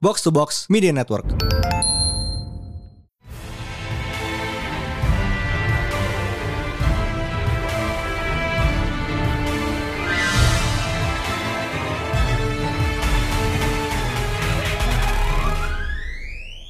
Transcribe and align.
Box 0.00 0.22
to 0.22 0.30
Box 0.30 0.70
Media 0.70 0.92
Network. 0.92 1.24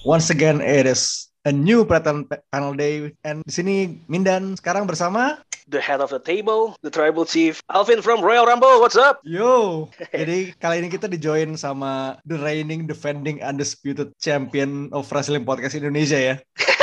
Once 0.05 0.31
again, 0.31 0.63
it 0.63 0.87
is 0.87 1.28
a 1.49 1.53
new 1.53 1.89
Preton 1.89 2.29
panel 2.53 2.77
day, 2.77 3.17
and 3.25 3.41
di 3.49 3.53
sini 3.57 4.05
Mindan 4.05 4.53
sekarang 4.61 4.85
bersama 4.85 5.41
the 5.69 5.81
head 5.81 6.05
of 6.05 6.13
the 6.13 6.21
table, 6.21 6.77
the 6.85 6.93
tribal 6.93 7.25
chief, 7.25 7.65
Alvin 7.73 8.05
from 8.05 8.21
Royal 8.21 8.45
Rumble. 8.45 8.85
What's 8.85 9.01
up? 9.01 9.25
Yo. 9.25 9.89
Jadi 10.13 10.53
kali 10.61 10.85
ini 10.85 10.93
kita 10.93 11.09
dijoin 11.09 11.57
sama 11.57 12.21
the 12.29 12.37
reigning, 12.37 12.85
defending, 12.85 13.41
undisputed 13.41 14.13
champion 14.21 14.93
of 14.93 15.09
wrestling 15.09 15.49
podcast 15.49 15.77
Indonesia 15.77 16.21
ya. 16.21 16.35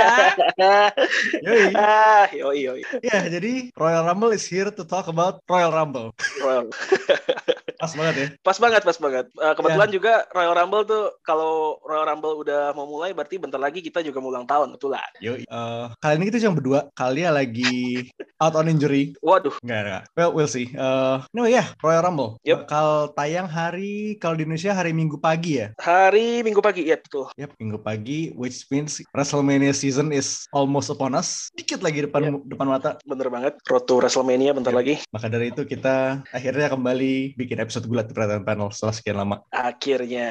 yoi. 0.00 1.72
Ah, 1.80 2.26
yoi, 2.32 2.58
yoi. 2.66 2.80
Ya, 3.00 3.24
jadi 3.26 3.72
Royal 3.74 4.04
Rumble 4.04 4.34
is 4.36 4.44
here 4.46 4.68
to 4.68 4.82
talk 4.84 5.08
about 5.08 5.40
Royal 5.48 5.72
Rumble. 5.72 6.12
Royal. 6.40 6.68
Pas 7.80 7.96
banget 7.96 8.14
ya. 8.14 8.28
Pas 8.44 8.58
banget, 8.60 8.82
pas 8.84 8.98
banget. 9.00 9.26
Uh, 9.40 9.54
kebetulan 9.56 9.88
yeah. 9.88 9.96
juga 9.96 10.12
Royal 10.36 10.52
Rumble 10.52 10.84
tuh 10.84 11.04
kalau 11.24 11.80
Royal 11.80 12.12
Rumble 12.12 12.44
udah 12.44 12.76
mau 12.76 12.84
mulai 12.84 13.16
berarti 13.16 13.40
bentar 13.40 13.56
lagi 13.56 13.80
kita 13.80 14.04
juga 14.04 14.20
mau 14.20 14.28
ulang 14.28 14.44
tahun, 14.44 14.76
betul 14.76 14.92
lah. 14.92 15.04
Yo, 15.24 15.40
uh, 15.48 15.88
kali 15.96 16.20
ini 16.20 16.28
kita 16.28 16.44
cuma 16.44 16.60
berdua. 16.60 16.80
Kalian 16.92 17.32
lagi 17.32 18.04
out 18.36 18.52
on 18.52 18.68
injury. 18.68 19.16
Waduh. 19.24 19.56
Enggak, 19.64 19.80
enggak. 19.80 20.02
Well, 20.12 20.36
we'll 20.36 20.52
see. 20.52 20.68
Uh, 20.76 21.24
no 21.32 21.48
ya, 21.48 21.64
yeah, 21.64 21.66
Royal 21.80 22.04
Rumble. 22.04 22.36
Yep. 22.44 22.68
Bakal 22.68 22.88
tayang 23.16 23.48
hari 23.48 24.20
kalau 24.20 24.36
di 24.36 24.44
Indonesia 24.44 24.76
hari 24.76 24.92
Minggu 24.92 25.16
pagi 25.16 25.64
ya. 25.64 25.72
Hari 25.80 26.44
Minggu 26.44 26.60
pagi, 26.60 26.84
ya 26.84 27.00
betul. 27.00 27.32
Yep, 27.40 27.56
Minggu 27.56 27.80
pagi 27.80 28.20
which 28.36 28.68
means 28.68 29.00
WrestleMania 29.16 29.72
season 29.72 29.89
is 30.14 30.46
almost 30.54 30.92
upon 30.94 31.18
us. 31.18 31.50
Dikit 31.58 31.82
lagi 31.82 32.06
depan 32.06 32.30
yep. 32.30 32.46
depan 32.46 32.66
mata. 32.70 33.00
Bener 33.02 33.26
banget. 33.26 33.58
Road 33.66 33.90
to 33.90 33.98
WrestleMania 33.98 34.54
bentar 34.54 34.70
yep. 34.70 34.78
lagi. 34.78 34.94
Maka 35.10 35.26
dari 35.26 35.50
itu 35.50 35.66
kita 35.66 36.22
akhirnya 36.30 36.70
kembali 36.70 37.34
bikin 37.34 37.58
episode 37.58 37.90
gulat 37.90 38.06
di 38.06 38.14
perhatian 38.14 38.46
panel 38.46 38.70
setelah 38.70 38.94
sekian 38.94 39.18
lama. 39.18 39.42
Akhirnya. 39.50 40.28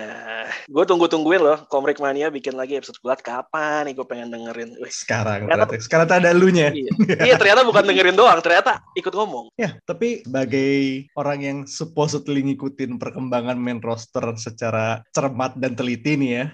Gue 0.71 0.87
tunggu-tungguin 0.87 1.41
loh 1.43 1.59
Komrek 1.67 1.99
Mania 1.99 2.31
bikin 2.31 2.55
lagi 2.55 2.79
episode 2.79 2.97
gulat 3.03 3.19
kapan 3.19 3.89
nih 3.89 3.93
gue 3.97 4.05
pengen 4.07 4.31
dengerin. 4.31 4.79
Wih. 4.79 4.93
Sekarang 4.93 5.49
ternyata, 5.49 5.65
ternyata 5.65 5.83
sekarang 5.83 6.07
ada 6.09 6.31
lunya. 6.31 6.67
Iya. 6.69 6.91
iya, 7.27 7.35
ternyata 7.35 7.65
bukan 7.65 7.83
dengerin 7.83 8.17
doang, 8.17 8.39
ternyata 8.39 8.79
ikut 8.93 9.13
ngomong. 9.13 9.51
Ya, 9.57 9.75
tapi 9.83 10.21
sebagai 10.23 11.09
orang 11.17 11.39
yang 11.41 11.57
supposedly 11.65 12.45
ngikutin 12.45 13.01
perkembangan 13.01 13.57
main 13.57 13.81
roster 13.81 14.23
secara 14.37 15.01
cermat 15.11 15.57
dan 15.57 15.73
teliti 15.73 16.15
nih 16.15 16.31
ya. 16.31 16.45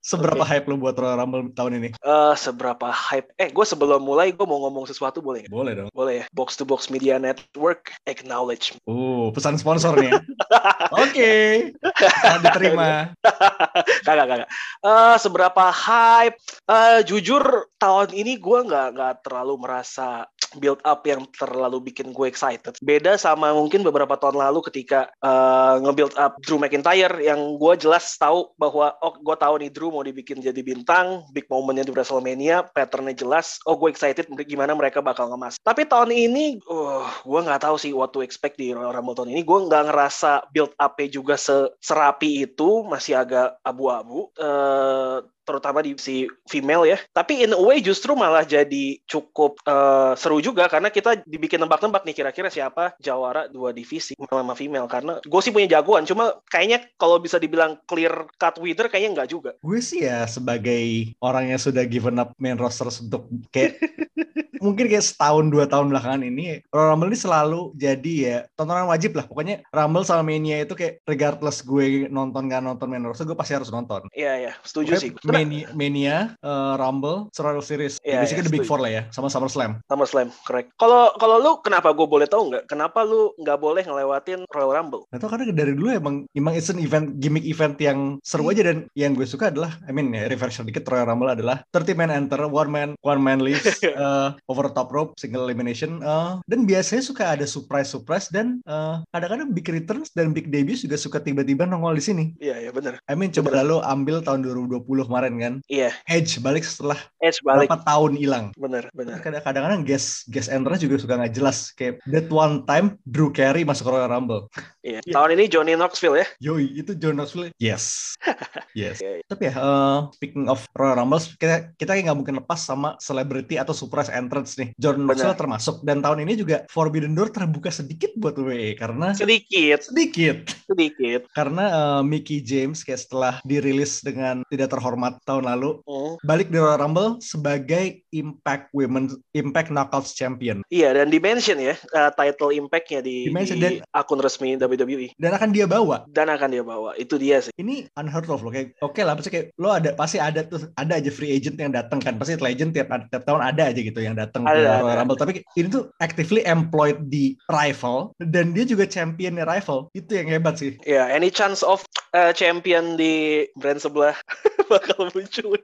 Seberapa 0.00 0.40
okay. 0.40 0.56
hype 0.56 0.66
lo 0.72 0.80
buat 0.80 0.96
Royal 0.96 1.20
Rumble 1.20 1.52
tahun 1.52 1.76
ini? 1.76 1.88
Uh, 2.00 2.32
seberapa 2.32 2.88
hype? 2.88 3.36
Eh, 3.36 3.52
gue 3.52 3.66
sebelum 3.68 4.00
mulai 4.00 4.32
gue 4.32 4.48
mau 4.48 4.64
ngomong 4.64 4.88
sesuatu 4.88 5.20
boleh 5.20 5.44
gak? 5.44 5.52
Boleh 5.52 5.72
dong. 5.76 5.88
Boleh 5.92 6.24
ya. 6.24 6.24
Box 6.32 6.56
to 6.56 6.64
Box 6.64 6.88
Media 6.88 7.20
Network 7.20 7.92
acknowledge. 8.08 8.72
Uh, 8.88 9.28
pesan 9.36 9.60
sponsor 9.60 9.92
nih. 10.00 10.08
Ya. 10.08 10.24
Oke. 11.04 11.28
okay. 11.76 12.40
diterima. 12.40 13.12
kagak 14.08 14.26
kagak. 14.26 14.48
Uh, 14.80 15.20
seberapa 15.20 15.68
hype? 15.68 16.40
Uh, 16.64 17.04
jujur 17.04 17.68
tahun 17.76 18.16
ini 18.16 18.40
gue 18.40 18.58
nggak 18.72 18.88
nggak 18.96 19.14
terlalu 19.20 19.68
merasa 19.68 20.24
build 20.58 20.82
up 20.82 21.06
yang 21.06 21.22
terlalu 21.36 21.92
bikin 21.92 22.10
gue 22.10 22.26
excited. 22.26 22.74
Beda 22.82 23.14
sama 23.14 23.54
mungkin 23.54 23.86
beberapa 23.86 24.18
tahun 24.18 24.40
lalu 24.40 24.64
ketika 24.72 25.12
uh, 25.22 25.78
nge-build 25.84 26.16
up 26.18 26.40
Drew 26.42 26.58
McIntyre 26.58 27.14
yang 27.22 27.60
gue 27.60 27.74
jelas 27.78 28.18
tahu 28.18 28.50
bahwa 28.58 28.96
oh 29.04 29.14
gue 29.20 29.36
tahu 29.38 29.54
nih 29.62 29.70
Drew 29.70 29.94
mau 29.94 30.02
dibikin 30.02 30.42
jadi 30.42 30.58
bintang, 30.64 31.22
big 31.30 31.46
momentnya 31.46 31.86
di 31.86 31.92
WrestleMania, 31.94 32.72
patternnya 32.74 33.14
jelas. 33.14 33.62
Oh 33.68 33.78
gue 33.78 33.92
excited 33.92 34.26
gimana 34.48 34.74
mereka 34.74 34.98
bakal 35.04 35.30
ngemas. 35.30 35.60
Tapi 35.62 35.86
tahun 35.86 36.10
ini, 36.10 36.58
uh, 36.66 37.06
gue 37.22 37.40
nggak 37.44 37.62
tahu 37.62 37.76
sih 37.78 37.92
what 37.94 38.10
to 38.10 38.24
expect 38.24 38.56
di 38.56 38.74
Royal 38.74 38.96
Rumble 38.96 39.14
tahun 39.14 39.30
ini. 39.36 39.42
Gue 39.44 39.68
nggak 39.68 39.92
ngerasa 39.92 40.50
build 40.50 40.72
up-nya 40.80 41.08
juga 41.12 41.34
serapi 41.80 42.48
itu, 42.48 42.82
masih 42.86 43.20
agak 43.20 43.60
abu-abu. 43.62 44.32
Uh, 44.38 45.22
terutama 45.50 45.82
di 45.82 45.98
si 45.98 46.30
female 46.46 46.86
ya. 46.86 46.98
Tapi 47.10 47.42
in 47.42 47.52
a 47.52 47.60
way 47.60 47.82
justru 47.82 48.14
malah 48.14 48.46
jadi 48.46 48.96
cukup 49.10 49.58
uh, 49.66 50.14
seru 50.14 50.38
juga 50.38 50.70
karena 50.70 50.88
kita 50.88 51.26
dibikin 51.26 51.60
tebak-tebak 51.66 52.06
nih 52.06 52.16
kira-kira 52.16 52.48
siapa 52.48 52.94
jawara 53.02 53.50
dua 53.50 53.74
divisi 53.74 54.14
sama 54.14 54.54
female. 54.54 54.86
Karena 54.86 55.18
gue 55.18 55.40
sih 55.42 55.50
punya 55.50 55.80
jagoan 55.80 56.06
cuma 56.06 56.38
kayaknya 56.48 56.86
kalau 56.94 57.18
bisa 57.18 57.36
dibilang 57.42 57.76
clear 57.90 58.30
cut 58.38 58.56
winner 58.62 58.86
kayaknya 58.86 59.10
nggak 59.20 59.30
juga. 59.30 59.50
Gue 59.60 59.82
sih 59.82 60.06
ya 60.06 60.24
sebagai 60.30 61.12
orang 61.18 61.50
yang 61.50 61.60
sudah 61.60 61.82
given 61.84 62.22
up 62.22 62.32
main 62.38 62.56
roster 62.56 62.86
untuk 62.86 63.26
kayak 63.50 63.76
mungkin 64.60 64.86
kayak 64.92 65.02
setahun 65.02 65.48
dua 65.48 65.64
tahun 65.66 65.88
belakangan 65.90 66.22
ini 66.22 66.60
Royal 66.68 66.94
Rumble 66.94 67.10
ini 67.10 67.18
selalu 67.18 67.60
jadi 67.74 68.12
ya 68.14 68.36
tontonan 68.54 68.86
wajib 68.86 69.16
lah. 69.16 69.24
Pokoknya 69.26 69.64
Rumble 69.72 70.04
sama 70.04 70.22
Mania 70.22 70.62
itu 70.62 70.76
kayak 70.76 71.02
regardless 71.08 71.64
gue 71.64 72.06
nonton 72.12 72.46
gak 72.52 72.62
nonton 72.62 72.86
main 72.86 73.02
roster 73.02 73.24
gue 73.24 73.34
pasti 73.34 73.56
harus 73.56 73.72
nonton. 73.72 74.06
Iya 74.12 74.32
iya. 74.36 74.52
Setuju 74.62 75.00
sih. 75.00 75.10
Mania, 75.24 75.39
Mania 75.74 76.34
uh, 76.44 76.74
Rumble 76.80 77.28
Survivor 77.34 77.64
Series. 77.64 78.00
Ya, 78.02 78.22
basically 78.22 78.46
ya, 78.46 78.48
the 78.48 78.54
big 78.54 78.68
four 78.68 78.80
lah 78.80 78.90
ya 78.90 79.02
sama 79.14 79.28
SummerSlam 79.28 79.80
SummerSlam 79.86 80.28
correct. 80.44 80.72
Kalau 80.76 81.12
kalau 81.16 81.36
lu 81.40 81.52
kenapa? 81.60 81.92
Gue 81.92 82.06
boleh 82.06 82.26
tahu 82.30 82.52
nggak? 82.52 82.70
Kenapa 82.70 83.04
lu 83.04 83.34
nggak 83.40 83.58
boleh 83.58 83.82
ngelewatin 83.84 84.46
Royal 84.50 84.72
Rumble? 84.72 85.04
Itu 85.10 85.26
karena 85.26 85.50
dari 85.50 85.74
dulu 85.76 85.88
emang 85.90 86.14
emang 86.32 86.54
it's 86.56 86.72
an 86.72 86.78
event 86.80 87.18
gimmick 87.18 87.44
event 87.44 87.76
yang 87.80 88.16
seru 88.24 88.48
aja. 88.48 88.62
Dan 88.64 88.86
yang 88.96 89.16
gue 89.16 89.24
suka 89.24 89.48
adalah 89.48 89.76
I 89.88 89.92
mean 89.92 90.12
ya 90.12 90.28
reverse 90.28 90.62
dikit 90.64 90.86
Royal 90.88 91.08
Rumble 91.08 91.32
adalah 91.32 91.64
30 91.72 91.96
man 91.96 92.10
enter 92.12 92.40
one 92.46 92.70
man 92.70 92.88
one 93.00 93.20
man 93.20 93.40
leaves 93.40 93.80
uh, 93.96 94.36
over 94.50 94.68
top 94.70 94.92
rope 94.92 95.16
single 95.16 95.46
elimination 95.48 96.00
uh, 96.04 96.38
dan 96.46 96.68
biasanya 96.68 97.02
suka 97.02 97.34
ada 97.34 97.48
surprise 97.48 97.88
surprise 97.88 98.28
dan 98.28 98.60
uh, 98.68 99.00
kadang-kadang 99.10 99.50
big 99.50 99.66
returns 99.68 100.12
dan 100.12 100.36
big 100.36 100.52
debut 100.52 100.76
juga 100.76 100.96
suka 101.00 101.18
tiba-tiba 101.18 101.64
nongol 101.64 101.96
di 101.96 102.04
sini. 102.04 102.24
Iya 102.38 102.68
iya 102.68 102.70
benar 102.70 103.00
I 103.08 103.14
mean 103.16 103.32
coba 103.32 103.54
bener. 103.54 103.60
lalu 103.64 103.76
ambil 103.84 104.16
tahun 104.22 104.44
2020 104.44 105.08
kemarin 105.08 105.29
kan? 105.38 105.54
Iya. 105.70 105.94
Edge 106.10 106.40
balik 106.42 106.66
setelah 106.66 106.98
Edge 107.22 107.38
balik. 107.44 107.70
berapa 107.70 107.78
tahun 107.86 108.18
hilang. 108.18 108.50
Bener 108.56 108.88
bener. 108.96 109.20
Kadang-kadang 109.20 109.86
guest 109.86 110.26
guest 110.32 110.50
entrance 110.50 110.82
juga 110.82 110.96
suka 110.98 111.14
nggak 111.20 111.34
jelas. 111.36 111.70
Kayak 111.76 112.02
that 112.10 112.26
one 112.32 112.66
time 112.66 112.98
Drew 113.06 113.30
Carey 113.30 113.62
masuk 113.62 113.92
Royal 113.92 114.10
Rumble. 114.10 114.50
Iya. 114.80 115.04
Yeah. 115.04 115.14
tahun 115.14 115.30
ini 115.36 115.44
Johnny 115.52 115.72
Knoxville 115.76 116.16
ya? 116.18 116.26
Yoi 116.40 116.66
itu 116.80 116.96
Johnny 116.96 117.20
Knoxville. 117.22 117.52
Yes. 117.60 118.16
Yes. 118.70 119.02
Yeah, 119.02 119.18
yeah. 119.18 119.26
tapi 119.26 119.50
ya 119.50 119.54
uh, 119.58 119.98
speaking 120.14 120.46
of 120.46 120.62
Royal 120.78 121.02
Rumble 121.02 121.18
kita 121.42 121.74
kita 121.74 121.90
nggak 121.90 122.14
mungkin 122.14 122.38
lepas 122.38 122.62
sama 122.62 122.94
celebrity 123.02 123.58
atau 123.58 123.74
surprise 123.74 124.06
entrance 124.14 124.54
nih. 124.54 124.70
Jordan 124.78 125.10
Knoxville 125.10 125.34
termasuk. 125.34 125.82
Dan 125.82 125.98
tahun 125.98 126.22
ini 126.22 126.38
juga 126.38 126.62
Forbidden 126.70 127.18
Door 127.18 127.34
terbuka 127.34 127.74
sedikit 127.74 128.14
buat 128.14 128.38
WWE 128.38 128.78
karena 128.78 129.10
sedikit. 129.10 129.82
Sedikit. 129.82 130.54
Sedikit. 130.70 131.26
Karena 131.34 131.64
uh, 131.98 132.02
Mickey 132.06 132.38
James 132.38 132.86
kayak 132.86 133.02
setelah 133.02 133.34
dirilis 133.42 134.00
dengan 134.06 134.46
tidak 134.46 134.70
terhormat 134.70 135.09
tahun 135.26 135.46
lalu 135.46 135.80
mm. 135.84 136.22
balik 136.26 136.48
di 136.52 136.58
Royal 136.58 136.80
Rumble 136.80 137.18
sebagai 137.22 138.02
Impact 138.10 138.70
Women 138.74 139.10
Impact 139.34 139.70
Knockouts 139.70 140.14
Champion. 140.14 140.62
Iya 140.70 140.94
dan 140.94 141.08
dimension 141.10 141.58
ya 141.58 141.74
uh, 141.94 142.10
title 142.14 142.50
Impactnya 142.54 143.00
di, 143.00 143.30
di 143.30 143.58
dan, 143.58 143.80
akun 143.94 144.18
resmi 144.20 144.58
WWE 144.58 145.14
dan 145.16 145.32
akan 145.34 145.50
dia 145.54 145.66
bawa. 145.66 146.06
Dan 146.10 146.28
akan 146.30 146.48
dia 146.50 146.64
bawa 146.64 146.94
itu 146.98 147.16
dia 147.16 147.42
sih. 147.42 147.54
Ini 147.56 147.90
unheard 147.96 148.26
of 148.30 148.42
loh 148.42 148.52
kayak 148.52 148.74
oke 148.82 148.94
okay 148.94 149.02
lah 149.06 149.14
pasti 149.14 149.30
kayak 149.30 149.46
lo 149.56 149.70
ada 149.74 149.94
pasti 149.94 150.18
ada 150.18 150.42
tuh 150.44 150.68
ada 150.76 150.98
aja 150.98 151.10
free 151.10 151.32
agent 151.34 151.56
yang 151.56 151.72
datang 151.72 152.02
kan 152.02 152.18
pasti 152.18 152.36
legend 152.40 152.74
tiap 152.74 152.90
tiap 153.10 153.22
tahun 153.24 153.42
ada 153.42 153.70
aja 153.70 153.80
gitu 153.80 154.00
yang 154.02 154.18
datang 154.18 154.46
ke 154.46 154.52
Royal 154.52 154.98
Rumble. 155.02 155.18
Tapi 155.18 155.32
ini 155.56 155.68
tuh 155.70 155.88
actively 156.02 156.42
employed 156.44 156.98
di 157.08 157.38
rival 157.48 158.12
dan 158.18 158.52
dia 158.52 158.66
juga 158.66 158.84
championnya 158.84 159.46
rival. 159.46 159.88
Itu 159.94 160.18
yang 160.18 160.28
hebat 160.28 160.58
sih. 160.58 160.76
Ya 160.84 161.04
yeah, 161.04 161.06
any 161.10 161.30
chance 161.30 161.62
of 161.62 161.82
uh, 162.14 162.32
champion 162.34 162.98
di 162.98 163.46
brand 163.56 163.78
sebelah 163.78 164.16
bakal 164.72 164.99
muncul 165.08 165.56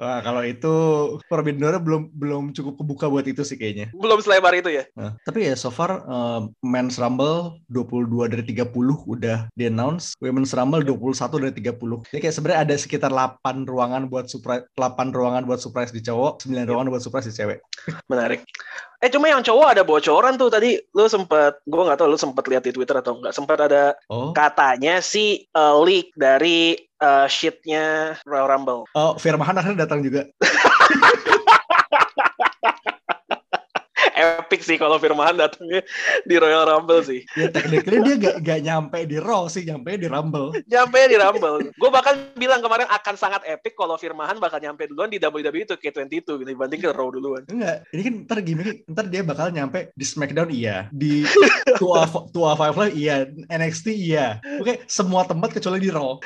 Wah, 0.00 0.24
kalau 0.24 0.40
itu 0.40 0.74
Forbidden 1.28 1.60
Door 1.60 1.76
belum 1.84 2.02
belum 2.16 2.44
cukup 2.56 2.80
kebuka 2.80 3.12
buat 3.12 3.28
itu 3.28 3.44
sih 3.44 3.60
kayaknya. 3.60 3.92
Belum 3.92 4.16
selebar 4.24 4.56
itu 4.56 4.72
ya. 4.72 4.88
Nah, 4.96 5.12
tapi 5.28 5.44
ya 5.44 5.52
so 5.52 5.68
far 5.68 6.00
uh, 6.08 6.48
Men's 6.64 6.96
Rumble 6.96 7.60
22 7.68 8.32
dari 8.32 8.44
30 8.48 8.72
udah 9.04 9.52
di 9.52 9.68
announce, 9.68 10.16
Women's 10.24 10.56
Rumble 10.56 10.80
21 10.88 11.44
dari 11.44 11.52
30. 11.52 12.08
Jadi 12.16 12.20
kayak 12.22 12.32
sebenarnya 12.32 12.60
ada 12.64 12.74
sekitar 12.80 13.12
8 13.12 13.68
ruangan 13.68 14.08
buat 14.08 14.32
surprise 14.32 14.64
8 14.72 15.12
ruangan 15.12 15.44
buat 15.44 15.60
surprise 15.60 15.92
di 15.92 16.00
cowok, 16.00 16.48
9 16.48 16.64
ruangan 16.64 16.88
buat 16.88 17.04
surprise 17.04 17.28
di 17.28 17.36
cewek. 17.36 17.60
Menarik. 18.08 18.40
Eh 19.00 19.08
cuma 19.08 19.32
yang 19.32 19.40
cowok 19.40 19.72
ada 19.72 19.82
bocoran 19.82 20.36
tuh 20.36 20.52
tadi 20.52 20.76
lu 20.92 21.08
sempet 21.08 21.64
gue 21.64 21.82
nggak 21.88 21.96
tahu 21.96 22.12
lu 22.12 22.20
sempet 22.20 22.44
lihat 22.52 22.68
di 22.68 22.72
Twitter 22.76 23.00
atau 23.00 23.16
enggak 23.16 23.32
sempat 23.32 23.56
ada 23.56 23.96
oh. 24.12 24.36
katanya 24.36 25.00
sih 25.00 25.48
uh, 25.56 25.80
leak 25.80 26.12
dari 26.12 26.76
uh, 27.00 27.24
sheetnya 27.24 28.14
Royal 28.28 28.52
Rumble. 28.52 28.84
Oh, 28.92 29.16
Firman 29.16 29.56
akhirnya 29.56 29.88
datang 29.88 30.04
juga. 30.04 30.28
epic 34.20 34.60
sih 34.60 34.76
kalau 34.76 35.00
Firman 35.00 35.40
datangnya 35.40 35.80
di 36.28 36.34
Royal 36.36 36.68
Rumble 36.68 37.00
sih. 37.00 37.24
Ya 37.32 37.48
technically 37.48 38.04
dia 38.04 38.16
gak, 38.20 38.36
gak 38.44 38.60
nyampe 38.60 38.98
di 39.08 39.16
Raw 39.16 39.48
sih, 39.48 39.64
nyampe 39.64 39.96
di 39.96 40.06
Rumble. 40.06 40.52
nyampe 40.68 40.98
di 41.08 41.16
Rumble. 41.16 41.72
Gue 41.72 41.90
bahkan 41.90 42.20
bilang 42.36 42.60
kemarin 42.60 42.86
akan 42.92 43.14
sangat 43.16 43.42
epic 43.48 43.72
kalau 43.78 43.96
Firman 43.96 44.36
bakal 44.36 44.60
nyampe 44.60 44.84
duluan 44.92 45.08
di 45.08 45.16
WWE 45.16 45.64
itu 45.64 45.76
K22 45.80 46.12
gitu 46.20 46.32
dibanding 46.44 46.80
ke 46.84 46.92
Raw 46.92 47.08
duluan. 47.08 47.48
Enggak, 47.48 47.88
ini 47.96 48.02
kan 48.04 48.14
ntar 48.28 48.38
gimmick, 48.44 48.84
ntar 48.84 49.08
dia 49.08 49.24
bakal 49.24 49.48
nyampe 49.48 49.88
di 49.96 50.04
SmackDown 50.04 50.52
iya, 50.52 50.86
di 50.92 51.24
205 51.80 52.36
Live 52.80 52.98
iya, 52.98 53.16
NXT 53.48 53.86
iya. 53.94 54.26
Oke, 54.58 54.82
semua 54.90 55.24
tempat 55.24 55.54
kecuali 55.54 55.78
di 55.80 55.90
Raw. 55.92 56.18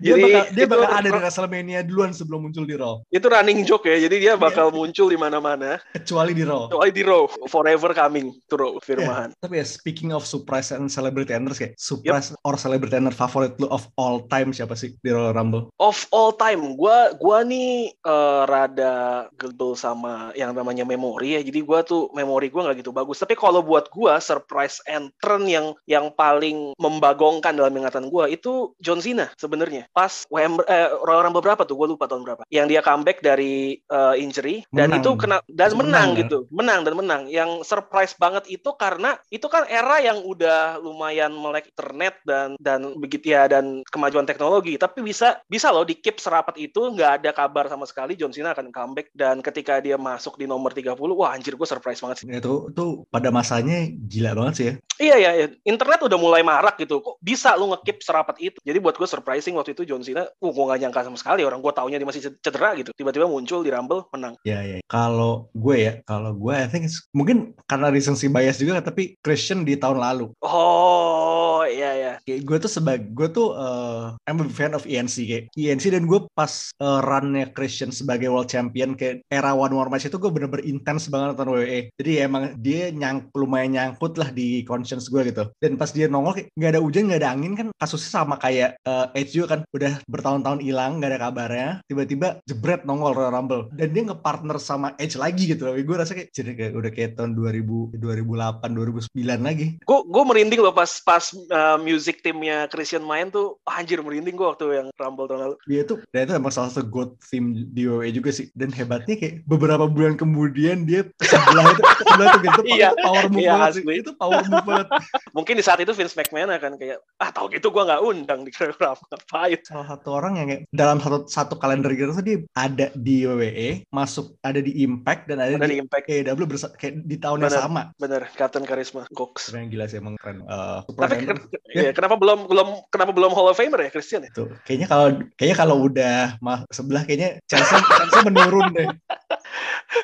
Dia 0.00 0.14
Jadi, 0.14 0.22
bakal, 0.22 0.44
dia 0.52 0.66
bakal 0.66 0.90
ada 0.90 1.08
di 1.08 1.20
WrestleMania 1.20 1.80
duluan 1.86 2.10
sebelum 2.14 2.48
muncul 2.48 2.64
di 2.66 2.76
Raw, 2.76 3.02
Itu 3.10 3.26
running 3.26 3.64
joke 3.66 3.88
ya. 3.88 3.96
Jadi 4.06 4.16
dia 4.22 4.34
bakal 4.38 4.70
muncul 4.70 5.10
di 5.10 5.18
mana-mana. 5.18 5.78
kecuali 5.94 6.32
di 6.36 6.44
Raw. 6.44 6.70
Kecuali 6.70 6.85
di 6.90 7.02
Raw. 7.06 7.26
Forever 7.46 7.94
coming 7.94 8.34
to 8.50 8.54
Raw 8.58 8.74
Firman. 8.82 9.32
Tapi 9.42 9.62
ya 9.62 9.66
speaking 9.66 10.10
of 10.12 10.26
surprise 10.26 10.70
and 10.74 10.90
celebrity 10.90 11.32
enters 11.34 11.58
kayak 11.58 11.74
surprise 11.78 12.34
or 12.42 12.58
celebrity 12.58 12.96
enter 12.98 13.14
favorit 13.14 13.54
lu 13.62 13.70
of 13.70 13.86
all 14.00 14.24
time 14.28 14.50
siapa 14.50 14.74
sih 14.74 14.94
di 15.00 15.10
Royal 15.10 15.36
Rumble? 15.36 15.70
Of 15.78 16.08
all 16.10 16.34
time, 16.34 16.74
gua 16.74 17.14
gua 17.18 17.42
nih 17.46 17.92
eh, 17.92 18.42
rada 18.48 19.26
gebel 19.36 19.78
sama 19.78 20.32
yang 20.34 20.52
namanya 20.56 20.82
memori 20.86 21.38
ya. 21.38 21.40
Jadi 21.42 21.60
gua 21.62 21.82
tuh 21.86 22.10
memori 22.12 22.48
gua 22.50 22.70
nggak 22.70 22.84
gitu 22.84 22.92
bagus. 22.92 23.20
Tapi 23.22 23.34
kalau 23.38 23.60
buat 23.62 23.88
gua 23.92 24.18
surprise 24.18 24.80
entrant 24.88 25.46
yang 25.46 25.76
yang 25.86 26.10
paling 26.14 26.74
membagongkan 26.80 27.54
dalam 27.56 27.74
ingatan 27.74 28.08
gua 28.08 28.26
itu 28.30 28.74
John 28.80 29.00
Cena 29.02 29.30
sebenarnya. 29.36 29.88
Pas 29.92 30.26
WM 30.28 30.60
eh, 30.66 30.90
Royal 31.04 31.26
Rumble 31.28 31.44
berapa 31.44 31.62
tuh? 31.64 31.76
Gua 31.76 31.88
lupa 31.90 32.08
tahun 32.08 32.24
berapa. 32.24 32.42
Yang 32.50 32.66
dia 32.76 32.80
comeback 32.82 33.18
dari 33.20 33.78
eh, 33.78 34.14
injury 34.18 34.64
dan 34.72 34.92
Menang. 34.92 35.02
itu 35.02 35.10
kena 35.18 35.38
dan 35.50 35.70
menang, 35.76 35.84
menang, 35.86 36.08
ya? 36.12 36.20
gitu. 36.24 36.38
Menang 36.52 36.75
dan 36.82 36.96
menang. 36.96 37.22
Yang 37.28 37.64
surprise 37.68 38.16
banget 38.16 38.48
itu 38.48 38.72
karena 38.74 39.16
itu 39.28 39.46
kan 39.46 39.68
era 39.68 40.00
yang 40.00 40.24
udah 40.24 40.80
lumayan 40.80 41.32
melek 41.36 41.70
internet 41.72 42.18
dan 42.24 42.56
dan 42.58 42.96
begitu 42.96 43.36
ya 43.36 43.46
dan 43.46 43.84
kemajuan 43.92 44.24
teknologi 44.24 44.74
tapi 44.80 45.04
bisa 45.04 45.38
bisa 45.46 45.68
loh 45.70 45.84
di 45.84 45.98
keep 45.98 46.18
serapat 46.18 46.56
itu 46.56 46.78
nggak 46.78 47.22
ada 47.22 47.30
kabar 47.36 47.68
sama 47.68 47.84
sekali 47.84 48.16
John 48.16 48.32
Cena 48.32 48.56
akan 48.56 48.72
comeback 48.72 49.12
dan 49.12 49.44
ketika 49.44 49.78
dia 49.78 50.00
masuk 50.00 50.40
di 50.40 50.48
nomor 50.48 50.72
30 50.72 50.96
wah 51.12 51.36
anjir 51.36 51.54
gue 51.54 51.68
surprise 51.68 52.00
banget 52.00 52.24
sih 52.24 52.26
Itu 52.30 52.72
tuh 52.72 53.04
pada 53.12 53.28
masanya 53.28 53.86
gila 53.86 54.32
banget 54.32 54.54
sih 54.56 54.66
ya. 54.66 54.74
iya 54.96 55.16
iya 55.20 55.30
iya. 55.36 55.46
internet 55.68 56.00
udah 56.08 56.18
mulai 56.18 56.40
marak 56.40 56.80
gitu 56.80 57.04
kok 57.04 57.20
bisa 57.20 57.52
lu 57.54 57.70
nge-keep 57.74 58.00
serapat 58.00 58.36
itu 58.40 58.58
jadi 58.64 58.78
buat 58.80 58.96
gue 58.96 59.08
surprising 59.08 59.54
waktu 59.60 59.76
itu 59.76 59.84
John 59.84 60.00
Cena 60.00 60.24
uh 60.24 60.50
gue 60.50 60.64
gak 60.64 60.80
nyangka 60.80 61.04
sama 61.04 61.18
sekali 61.20 61.44
orang 61.44 61.60
gue 61.60 61.72
taunya 61.76 62.00
dia 62.00 62.08
masih 62.08 62.22
cedera 62.40 62.72
gitu 62.78 62.90
tiba-tiba 62.96 63.28
muncul 63.28 63.60
di 63.60 63.70
Rumble 63.70 64.08
menang 64.14 64.34
Ya 64.46 64.62
ya. 64.62 64.78
Kalau 64.86 65.50
gue 65.56 65.76
ya, 65.82 65.92
kalau 66.06 66.30
gue 66.36 66.54
I 66.66 66.68
think 66.68 66.90
it's- 66.90 67.06
mungkin 67.14 67.54
karena 67.70 67.94
recency 67.94 68.26
bias 68.26 68.58
juga 68.58 68.82
tapi 68.82 69.14
Christian 69.22 69.62
di 69.62 69.78
tahun 69.78 70.02
lalu. 70.02 70.34
oh 70.42 71.62
iya 71.66 71.90
iya 71.94 72.12
Kayak 72.26 72.42
gue 72.42 72.56
tuh 72.66 72.70
sebagai 72.70 73.06
gue 73.14 73.28
tuh 73.30 73.54
uh, 73.54 74.18
I'm 74.26 74.42
a 74.42 74.46
fan 74.50 74.74
of 74.74 74.82
ENC 74.82 75.16
kayak 75.30 75.44
ENC 75.54 75.84
dan 75.94 76.10
gue 76.10 76.26
pas 76.34 76.50
uh, 76.82 77.00
runnya 77.06 77.46
Christian 77.54 77.94
sebagai 77.94 78.32
world 78.32 78.50
champion 78.50 78.98
kayak 78.98 79.22
era 79.30 79.54
one 79.54 79.70
more 79.70 79.86
match 79.86 80.10
itu 80.10 80.18
gue 80.18 80.30
bener-bener 80.32 80.66
intens 80.66 81.06
banget 81.06 81.36
nonton 81.36 81.54
WWE. 81.54 81.92
Jadi 81.94 82.10
ya 82.18 82.22
emang 82.26 82.58
dia 82.58 82.90
nyang 82.90 83.30
lumayan 83.36 83.76
nyangkut 83.78 84.18
lah 84.18 84.32
di 84.34 84.66
conscience 84.66 85.06
gue 85.06 85.22
gitu. 85.30 85.46
Dan 85.62 85.78
pas 85.78 85.90
dia 85.92 86.10
nongol 86.10 86.42
kayak 86.42 86.48
nggak 86.56 86.70
ada 86.74 86.80
hujan 86.82 87.02
nggak 87.06 87.20
ada 87.22 87.30
angin 87.30 87.52
kan 87.54 87.68
kasusnya 87.78 88.10
sama 88.10 88.34
kayak 88.40 88.80
uh, 88.82 89.12
Edge 89.14 89.36
juga 89.36 89.58
kan 89.58 89.60
udah 89.70 89.92
bertahun-tahun 90.10 90.60
hilang 90.64 90.98
nggak 90.98 91.10
ada 91.14 91.20
kabarnya. 91.30 91.70
Tiba-tiba 91.86 92.40
jebret 92.48 92.82
nongol 92.88 93.14
Royal 93.14 93.34
Rumble 93.34 93.70
dan 93.76 93.88
dia 93.94 94.02
ngepartner 94.08 94.58
sama 94.58 94.96
Edge 94.98 95.14
lagi 95.14 95.46
gitu 95.46 95.68
loh. 95.68 95.74
Gue 95.76 95.96
rasa 95.98 96.16
kayak 96.16 96.32
jadi 96.46 96.54
kayak 96.54 96.72
udah 96.78 96.90
kayak 96.94 97.10
tahun 97.18 97.34
2000 97.34 97.98
2008 97.98 98.70
2009 98.70 99.42
lagi. 99.42 99.66
gue 99.82 99.98
gue 100.06 100.24
merinding 100.26 100.60
loh 100.62 100.70
pas 100.70 100.90
pas 101.02 101.24
uh, 101.50 101.74
music 101.82 102.22
timnya 102.22 102.70
Christian 102.70 103.02
main 103.02 103.34
tuh 103.34 103.58
wah, 103.66 103.82
anjir 103.82 103.98
merinding 103.98 104.38
gue 104.38 104.46
waktu 104.46 104.66
yang 104.78 104.86
Rumble 104.94 105.26
tahun 105.26 105.40
lalu 105.42 105.54
Dia 105.66 105.82
tuh, 105.82 105.98
dan 106.14 106.30
itu 106.30 106.32
emang 106.38 106.52
salah 106.54 106.70
satu 106.70 106.86
god 106.86 107.10
theme 107.26 107.66
di 107.74 107.86
WWE 107.86 108.14
juga 108.14 108.30
sih. 108.30 108.46
Dan 108.54 108.70
hebatnya 108.70 109.18
kayak 109.18 109.42
beberapa 109.48 109.90
bulan 109.90 110.14
kemudian 110.14 110.86
dia 110.86 111.06
sebelah 111.22 111.74
itu, 111.74 111.82
sebelah 112.06 112.26
itu 112.30 112.38
gitu, 112.46 112.60
Iya, 112.66 112.88
power 112.98 113.24
move 113.30 113.42
iya, 113.42 113.52
banget 113.56 113.70
sih. 113.74 113.82
Itu 113.86 114.10
power 114.14 114.42
move 114.46 114.66
banget. 114.66 114.86
mungkin 115.36 115.54
di 115.58 115.64
saat 115.64 115.80
itu 115.82 115.92
Vince 115.96 116.14
McMahon 116.14 116.52
akan 116.54 116.72
kayak 116.78 116.98
ah 117.18 117.30
tau 117.32 117.46
gitu 117.50 117.72
gue 117.72 117.82
nggak 117.82 118.02
undang 118.02 118.40
di 118.46 118.50
Rumble 118.54 119.00
ngapain 119.10 119.60
Salah 119.66 119.86
satu 119.88 120.08
orang 120.14 120.38
yang 120.38 120.46
kayak 120.52 120.62
dalam 120.70 120.98
satu 121.02 121.26
satu 121.26 121.54
kalender 121.58 121.90
gitu 121.94 122.14
tuh 122.14 122.24
dia 122.24 122.38
ada 122.54 122.92
di 122.94 123.26
WWE, 123.26 123.88
masuk 123.90 124.36
ada 124.44 124.60
di 124.62 124.84
Impact 124.84 125.26
dan 125.30 125.42
ada, 125.42 125.56
ada 125.56 125.66
di 125.66 125.76
di 125.76 125.82
Impact 125.84 126.06
AEW 126.36 126.44
bersa- 126.46 126.70
kayak 126.70 127.00
di 127.02 127.16
tahun 127.16 127.40
yang 127.40 127.48
Bener. 127.48 127.62
sama. 127.62 127.82
bener 127.96 128.22
Captain 128.30 128.62
Charisma 128.62 129.08
Gox 129.10 129.48
Keren 129.48 129.66
gila 129.66 129.84
sih 129.84 129.96
emang 129.96 130.14
keren. 130.14 130.44
Uh, 130.44 130.84
tapi 130.92 131.24
ken- 131.24 131.48
ya, 131.66 131.90
kenapa 131.90 132.14
belum 132.14 132.44
belum 132.44 132.68
kenapa 132.86 133.10
belum 133.10 133.32
Hall 133.32 133.48
of 133.48 133.56
Famer 133.56 133.80
ya 133.80 133.90
Christian 133.90 134.20
ya 134.20 134.28
itu 134.28 134.44
kayaknya 134.62 134.86
kalau 134.86 135.06
kayaknya 135.34 135.56
kalau 135.56 135.76
udah 135.82 136.18
mah 136.38 136.68
sebelah 136.68 137.02
kayaknya 137.02 137.40
Chelsea 137.46 137.72
Chelsea 137.74 138.20
menurun 138.22 138.68
deh. 138.70 138.88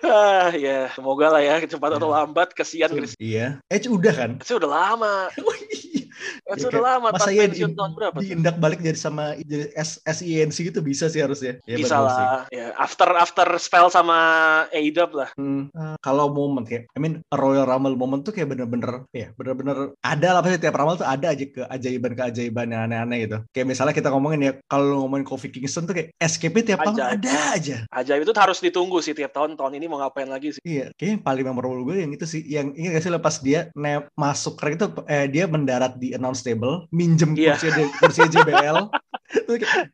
ah 0.02 0.48
ya 0.50 0.88
semoga 0.90 1.28
lah 1.28 1.42
ya 1.42 1.60
cepat 1.60 1.98
atau 1.98 2.08
lambat 2.08 2.52
kesian 2.52 2.88
Christian 2.88 3.20
Iya. 3.20 3.46
Edge 3.68 3.86
udah 3.86 4.14
kan? 4.14 4.30
Itu 4.38 4.56
udah 4.56 4.70
lama 4.70 5.28
Oh, 5.42 5.56
iya. 5.68 5.91
Ya, 6.48 6.68
udah 6.68 6.82
lama 6.82 7.08
Masa 7.12 7.30
ya 7.30 7.48
pensiun 7.48 7.72
di, 7.72 7.76
tahun 7.78 7.92
berapa 7.96 8.16
diindak 8.18 8.56
balik 8.58 8.80
jadi 8.80 8.98
sama 8.98 9.36
jadi 9.40 9.72
S, 9.76 10.00
SINC 10.04 10.56
gitu 10.72 10.80
bisa 10.80 11.08
sih 11.08 11.20
harusnya. 11.20 11.58
Ya, 11.64 11.76
bisa 11.76 11.96
lah 11.98 12.46
ya. 12.48 12.72
After 12.76 13.08
after 13.14 13.46
spell 13.58 13.88
sama 13.92 14.16
AEW 14.72 15.10
lah. 15.12 15.30
Hmm, 15.36 15.68
eh, 15.72 15.96
kalau 16.00 16.32
momen 16.32 16.64
kayak, 16.64 16.88
I 16.94 16.98
mean 16.98 17.20
Royal 17.32 17.68
Rumble 17.68 17.96
momen 17.98 18.24
tuh 18.24 18.32
kayak 18.32 18.52
bener-bener, 18.52 19.04
ya 19.12 19.30
bener-bener 19.36 19.94
ada 20.00 20.28
lah 20.34 20.40
pasti 20.40 20.58
tiap 20.62 20.76
Rumble 20.76 20.98
tuh 21.00 21.08
ada 21.08 21.32
aja 21.32 21.44
keajaiban-keajaiban 21.44 22.72
yang 22.72 22.82
aneh-aneh 22.88 23.18
gitu. 23.28 23.38
Kayak 23.52 23.66
misalnya 23.74 23.94
kita 23.96 24.08
ngomongin 24.10 24.40
ya, 24.40 24.52
kalau 24.66 25.04
ngomongin 25.04 25.26
Kofi 25.26 25.48
Kingston 25.52 25.84
tuh 25.84 25.94
kayak 25.96 26.14
SKP 26.18 26.66
tiap 26.66 26.80
tahun 26.82 27.20
ada 27.20 27.32
aja. 27.54 27.76
ajaib 27.92 28.24
itu 28.24 28.32
harus 28.34 28.58
ditunggu 28.62 28.98
sih 29.04 29.12
tiap 29.12 29.34
tahun 29.34 29.54
tahun 29.58 29.78
ini 29.78 29.86
mau 29.90 30.00
ngapain 30.00 30.28
lagi 30.28 30.56
sih? 30.56 30.62
Iya, 30.64 30.94
kayaknya 30.96 31.14
yang 31.20 31.24
paling 31.24 31.44
memorable 31.44 31.82
gue 31.86 31.96
yang 32.02 32.12
itu 32.14 32.24
sih, 32.24 32.42
yang 32.46 32.72
ingat 32.72 32.98
gak 32.98 33.02
sih 33.04 33.12
lepas 33.12 33.34
dia 33.42 33.60
ne- 33.74 34.08
masuk 34.14 34.58
ring 34.62 34.76
itu, 34.78 34.86
eh, 35.08 35.26
dia 35.28 35.44
mendarat 35.50 35.98
di 35.98 36.14
announce 36.22 36.46
table, 36.46 36.86
minjem 36.94 37.34
Iya. 37.34 37.58
kursi 37.58 37.82
kursi 37.98 38.22
JBL, 38.30 38.78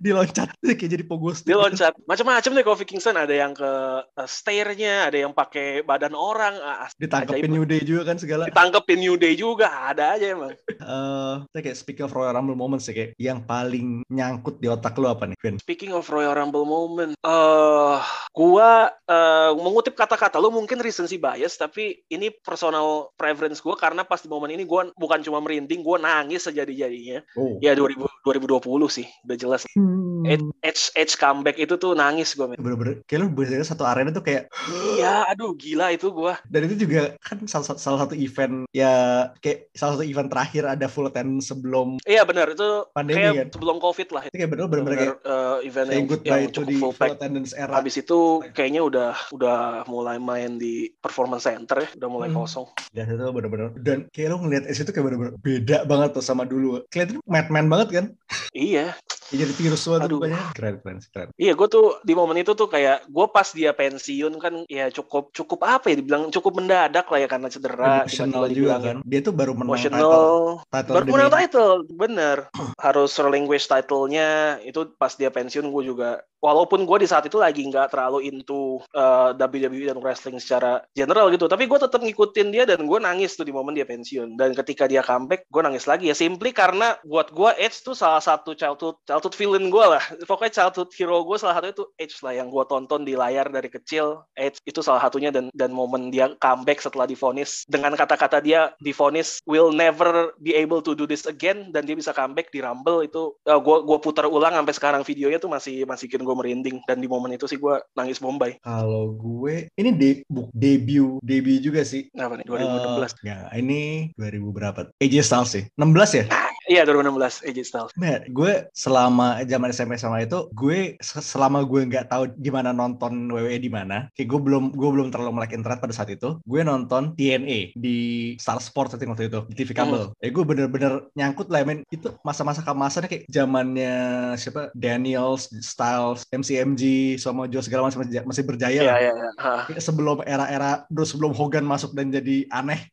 diloncat, 0.05 0.55
kayak 0.63 0.91
jadi 0.91 1.05
pogos. 1.07 1.47
dia 1.47 1.55
loncat 1.55 1.95
macam-macam 2.05 2.51
deh 2.59 2.65
Kofi 2.67 2.85
Kingston 2.85 3.15
ada 3.15 3.31
yang 3.31 3.55
ke 3.55 3.71
uh, 4.03 4.29
stairnya 4.29 5.09
ada 5.11 5.19
yang 5.19 5.33
pakai 5.33 5.87
badan 5.87 6.15
orang 6.15 6.59
ah, 6.59 6.91
Ditangkepin. 6.99 7.51
New 7.51 7.65
Day 7.65 7.83
juga 7.83 8.13
kan 8.13 8.17
segala. 8.19 8.51
ditangkepin 8.51 8.99
New 8.99 9.17
Day 9.17 9.39
juga 9.39 9.71
ada 9.71 10.19
aja 10.19 10.35
emang 10.35 10.55
Eh, 10.79 11.35
saya 11.51 11.63
kayak 11.63 11.79
speaking 11.79 12.07
of 12.07 12.15
Royal 12.15 12.33
Rumble 12.33 12.57
moments 12.57 12.87
sih 12.87 12.95
kayak 12.95 13.11
yang 13.19 13.43
paling 13.45 14.07
nyangkut 14.09 14.63
di 14.63 14.71
otak 14.71 14.95
lu 14.97 15.11
apa 15.11 15.27
nih, 15.27 15.37
Vin? 15.43 15.57
Speaking 15.61 15.93
of 15.93 16.07
Royal 16.09 16.33
Rumble 16.33 16.65
moment, 16.65 17.13
eh 17.19 17.99
gua 18.33 18.95
eh, 19.05 19.51
mengutip 19.59 19.99
kata-kata 19.99 20.39
lu 20.39 20.55
mungkin 20.55 20.79
recency 20.79 21.19
bias, 21.19 21.59
tapi 21.59 22.07
ini 22.09 22.31
personal 22.31 23.11
preference 23.19 23.59
gua 23.59 23.75
karena 23.75 24.07
pas 24.07 24.23
di 24.23 24.31
momen 24.31 24.55
ini 24.55 24.65
gua 24.65 24.89
bukan 24.95 25.21
cuma 25.21 25.43
merinding, 25.43 25.83
gua 25.83 25.99
nangis 25.99 26.47
sejadi-jadinya. 26.47 27.27
Oh. 27.35 27.59
Ya 27.59 27.75
2000, 27.75 27.99
2020 28.25 28.89
sih, 28.89 29.07
udah 29.29 29.37
jelas. 29.39 29.63
Hmm. 29.71 30.25
Edge, 30.61 30.91
Edge, 30.93 31.15
comeback 31.15 31.57
itu 31.57 31.77
tuh 31.77 31.93
nangis 31.93 32.33
gua. 32.33 32.49
men. 32.49 32.57
Bener-bener, 32.57 33.05
kayak 33.05 33.21
lu 33.21 33.29
biasanya 33.31 33.63
satu 33.63 33.85
arena 33.85 34.09
tuh 34.09 34.21
kayak, 34.21 34.49
Iya, 34.91 35.29
aduh 35.29 35.53
gila 35.53 35.91
itu 35.91 36.09
gua. 36.09 36.41
dan 36.45 36.65
itu 36.65 36.81
juga 36.81 37.15
kan 37.19 37.45
salah, 37.45 37.67
satu- 37.67 37.79
salah 37.79 37.99
satu 38.01 38.15
event 38.15 38.65
ya 38.71 38.93
kayak 39.39 39.69
salah 39.73 39.95
satu 39.95 40.05
event 40.05 40.27
terakhir 40.27 40.65
ada 40.65 40.87
full 40.87 41.07
attendance 41.07 41.49
sebelum 41.49 42.01
Iya 42.03 42.25
benar, 42.25 42.51
itu 42.51 42.69
Pandemi 42.91 43.21
kayak 43.21 43.35
kan? 43.35 43.49
sebelum 43.53 43.77
Covid 43.79 44.09
lah. 44.11 44.23
itu 44.25 44.35
kayak 44.35 44.51
bener 44.51 44.67
bener 44.67 44.85
kayak 44.85 44.99
Bener-bener, 44.99 45.17
eh, 45.23 45.59
event 45.65 45.89
yang, 45.89 46.07
goodbye 46.07 46.31
yang 46.39 46.51
cukup 46.51 46.67
di 46.67 46.75
full 46.75 46.87
full 46.89 46.99
pack. 46.99 47.11
attendance 47.15 47.53
era. 47.53 47.73
Habis 47.75 47.95
itu 47.99 48.19
kayaknya 48.51 48.83
udah 48.83 49.13
udah 49.31 49.59
mulai 49.85 50.17
main 50.17 50.57
di 50.57 50.75
performance 50.95 51.45
center 51.45 51.77
ya, 51.79 51.89
udah 51.95 52.09
mulai 52.09 52.29
Hmm. 52.29 52.39
kosong. 52.39 52.67
Ya 52.91 53.05
itu 53.05 53.25
bener-bener 53.29 53.75
dan 53.77 54.09
kayak 54.09 54.29
lu 54.31 54.39
ngeliat 54.41 54.65
es 54.65 54.77
itu 54.77 54.89
kayak 54.89 55.05
bener-bener 55.05 55.35
beda 55.37 55.85
banget 55.85 56.11
tuh 56.13 56.23
sama 56.23 56.43
dulu. 56.43 56.81
Kelihatan 56.89 57.21
madman 57.25 57.67
banget 57.67 57.89
kan? 57.91 58.07
Iya, 58.51 58.95
Ya, 59.29 59.45
jadi 59.45 59.53
virus 59.53 59.85
banget 59.85 60.09
Aduh. 60.09 60.19
mukanya. 60.25 60.41
Keren 60.57 60.75
keren 60.81 60.99
keren. 61.13 61.29
Iya, 61.37 61.53
gue 61.53 61.69
tuh 61.69 61.87
di 62.01 62.13
momen 62.17 62.41
itu 62.41 62.57
tuh 62.57 62.65
kayak 62.65 63.05
gue 63.05 63.27
pas 63.29 63.49
dia 63.53 63.77
pensiun 63.77 64.33
kan 64.41 64.65
ya 64.65 64.89
cukup 64.89 65.37
cukup 65.37 65.69
apa 65.69 65.93
ya 65.93 66.01
dibilang 66.01 66.33
cukup 66.33 66.57
mendadak 66.57 67.05
lah 67.13 67.19
ya 67.21 67.29
karena 67.29 67.49
cedera. 67.53 68.09
Emotional 68.09 68.49
juga 68.49 68.75
kan. 68.81 68.97
Dia 69.05 69.21
tuh 69.21 69.35
baru 69.37 69.53
menang 69.53 69.77
title. 69.77 69.93
Emotional, 69.93 70.33
title 70.73 70.95
baru 70.97 71.05
menang 71.13 71.33
title, 71.33 71.73
bener. 71.93 72.37
Harus 72.85 73.13
relinquish 73.21 73.69
title-nya 73.69 74.61
itu 74.65 74.89
pas 74.97 75.13
dia 75.13 75.29
pensiun 75.29 75.69
gue 75.69 75.83
juga 75.85 76.25
walaupun 76.41 76.87
gue 76.87 77.05
di 77.05 77.09
saat 77.09 77.27
itu 77.27 77.39
lagi 77.39 77.67
nggak 77.67 77.93
terlalu 77.93 78.31
into 78.31 78.81
uh, 78.95 79.35
WWE 79.35 79.91
dan 79.91 79.99
wrestling 80.03 80.39
secara 80.39 80.83
general 80.95 81.31
gitu 81.35 81.51
tapi 81.51 81.67
gue 81.67 81.79
tetap 81.79 82.01
ngikutin 82.03 82.49
dia 82.55 82.65
dan 82.69 82.85
gue 82.85 82.99
nangis 83.01 83.35
tuh 83.35 83.49
di 83.49 83.53
momen 83.55 83.75
dia 83.75 83.89
pensiun. 83.89 84.37
Dan 84.37 84.53
ketika 84.53 84.85
dia 84.85 85.01
comeback 85.01 85.49
gue 85.49 85.63
nangis 85.65 85.89
lagi 85.89 86.13
ya 86.13 86.17
simply 86.17 86.51
karena 86.51 86.99
buat 87.07 87.31
gue 87.33 87.51
Edge 87.57 87.81
tuh 87.83 87.97
salah 87.97 88.21
satu 88.21 88.53
childhood 88.53 88.99
childhood 89.09 89.35
villain 89.35 89.73
gue 89.73 89.85
lah. 89.85 90.03
Pokoknya 90.31 90.65
childhood 90.65 90.91
hero 90.95 91.25
gue 91.25 91.37
salah 91.41 91.59
satu 91.59 91.69
itu 91.71 91.85
Edge 91.97 92.21
lah 92.21 92.37
yang 92.37 92.53
gue 92.53 92.65
tonton 92.69 93.03
di 93.03 93.17
layar 93.17 93.49
dari 93.49 93.73
kecil. 93.73 94.23
Edge 94.37 94.61
itu 94.69 94.85
salah 94.85 95.01
satunya 95.01 95.33
dan 95.33 95.49
dan 95.57 95.73
momen 95.73 96.13
dia 96.13 96.35
comeback 96.39 96.85
setelah 96.85 97.09
difonis. 97.09 97.65
Dengan 97.67 97.97
kata-kata 97.97 98.45
dia 98.45 98.73
difonis 98.83 99.41
will 99.49 99.73
never 99.73 100.37
be 100.43 100.53
able 100.53 100.85
to 100.85 100.93
do 100.93 101.09
this 101.09 101.25
again. 101.25 101.73
Dan 101.73 101.89
dia 101.89 101.97
bisa 101.97 102.13
comeback 102.13 102.53
di 102.53 102.61
Rumble 102.61 103.07
itu 103.09 103.33
uh, 103.49 103.61
gue 103.61 103.77
gue 103.85 103.99
putar 104.03 104.29
ulang 104.29 104.53
sampai 104.53 104.75
sekarang 104.75 105.03
videonya 105.07 105.39
tuh 105.41 105.51
masih 105.51 105.89
masih 105.89 106.11
gue 106.29 106.37
merinding. 106.37 106.85
Dan 106.85 107.01
di 107.01 107.09
momen 107.09 107.33
itu 107.33 107.49
sih 107.49 107.57
gue 107.57 107.81
nangis 107.97 108.21
bombay. 108.21 108.61
Kalau 108.61 109.17
gue 109.17 109.73
ini 109.81 109.91
de 109.97 110.11
book 110.29 110.53
debut 110.53 111.17
debut 111.25 111.65
juga 111.65 111.81
sih. 111.89 112.13
Apa 112.13 112.37
nih? 112.37 112.45
2016 112.45 112.53
uh, 112.53 113.09
ya 113.25 113.49
ini 113.57 114.13
2000 114.21 114.45
berapa? 114.53 114.81
AJ 115.01 115.25
Styles 115.25 115.51
sih. 115.57 115.65
16 115.81 116.21
ya 116.21 116.25
Iya 116.69 116.85
2016 116.85 117.49
AJ 117.49 117.59
Styles. 117.65 117.93
Nah, 117.97 118.21
gue 118.29 118.69
selama 118.77 119.41
zaman 119.49 119.73
SMP 119.73 119.97
sama 119.97 120.21
itu, 120.21 120.53
gue 120.53 121.01
selama 121.01 121.65
gue 121.65 121.89
nggak 121.89 122.13
tahu 122.13 122.29
gimana 122.37 122.77
nonton 122.77 123.33
WWE 123.33 123.57
di 123.57 123.73
mana, 123.73 124.13
kayak 124.13 124.29
gue 124.29 124.41
belum 124.45 124.77
gue 124.77 124.91
belum 124.93 125.09
terlalu 125.09 125.41
melek 125.41 125.57
internet 125.57 125.81
pada 125.81 125.97
saat 125.97 126.13
itu. 126.13 126.37
Gue 126.45 126.61
nonton 126.61 127.17
TNA 127.17 127.73
di 127.73 128.37
Star 128.37 128.61
Sport 128.61 129.01
waktu 129.01 129.33
itu 129.33 129.41
di 129.49 129.55
TV 129.57 129.73
kabel. 129.73 130.13
Hmm. 130.13 130.21
Ya 130.21 130.29
gue 130.29 130.45
bener-bener 130.45 130.93
nyangkut 131.17 131.49
lah, 131.49 131.65
men. 131.65 131.89
Itu 131.89 132.13
masa-masa 132.21 132.61
kemasannya 132.61 133.09
kayak 133.09 133.25
zamannya 133.33 133.97
siapa 134.37 134.69
Daniels, 134.77 135.49
Styles, 135.65 136.29
MCMG, 136.29 137.17
sama 137.17 137.49
Joe 137.49 137.65
segala 137.65 137.89
macam 137.89 138.05
masih, 138.05 138.21
masih 138.29 138.45
berjaya. 138.45 138.81
Iya 138.85 138.95
iya. 139.09 139.13
iya. 139.17 139.81
Sebelum 139.81 140.21
era-era, 140.29 140.85
sebelum 140.93 141.33
Hogan 141.33 141.65
masuk 141.65 141.97
dan 141.97 142.13
jadi 142.13 142.45
aneh. 142.53 142.85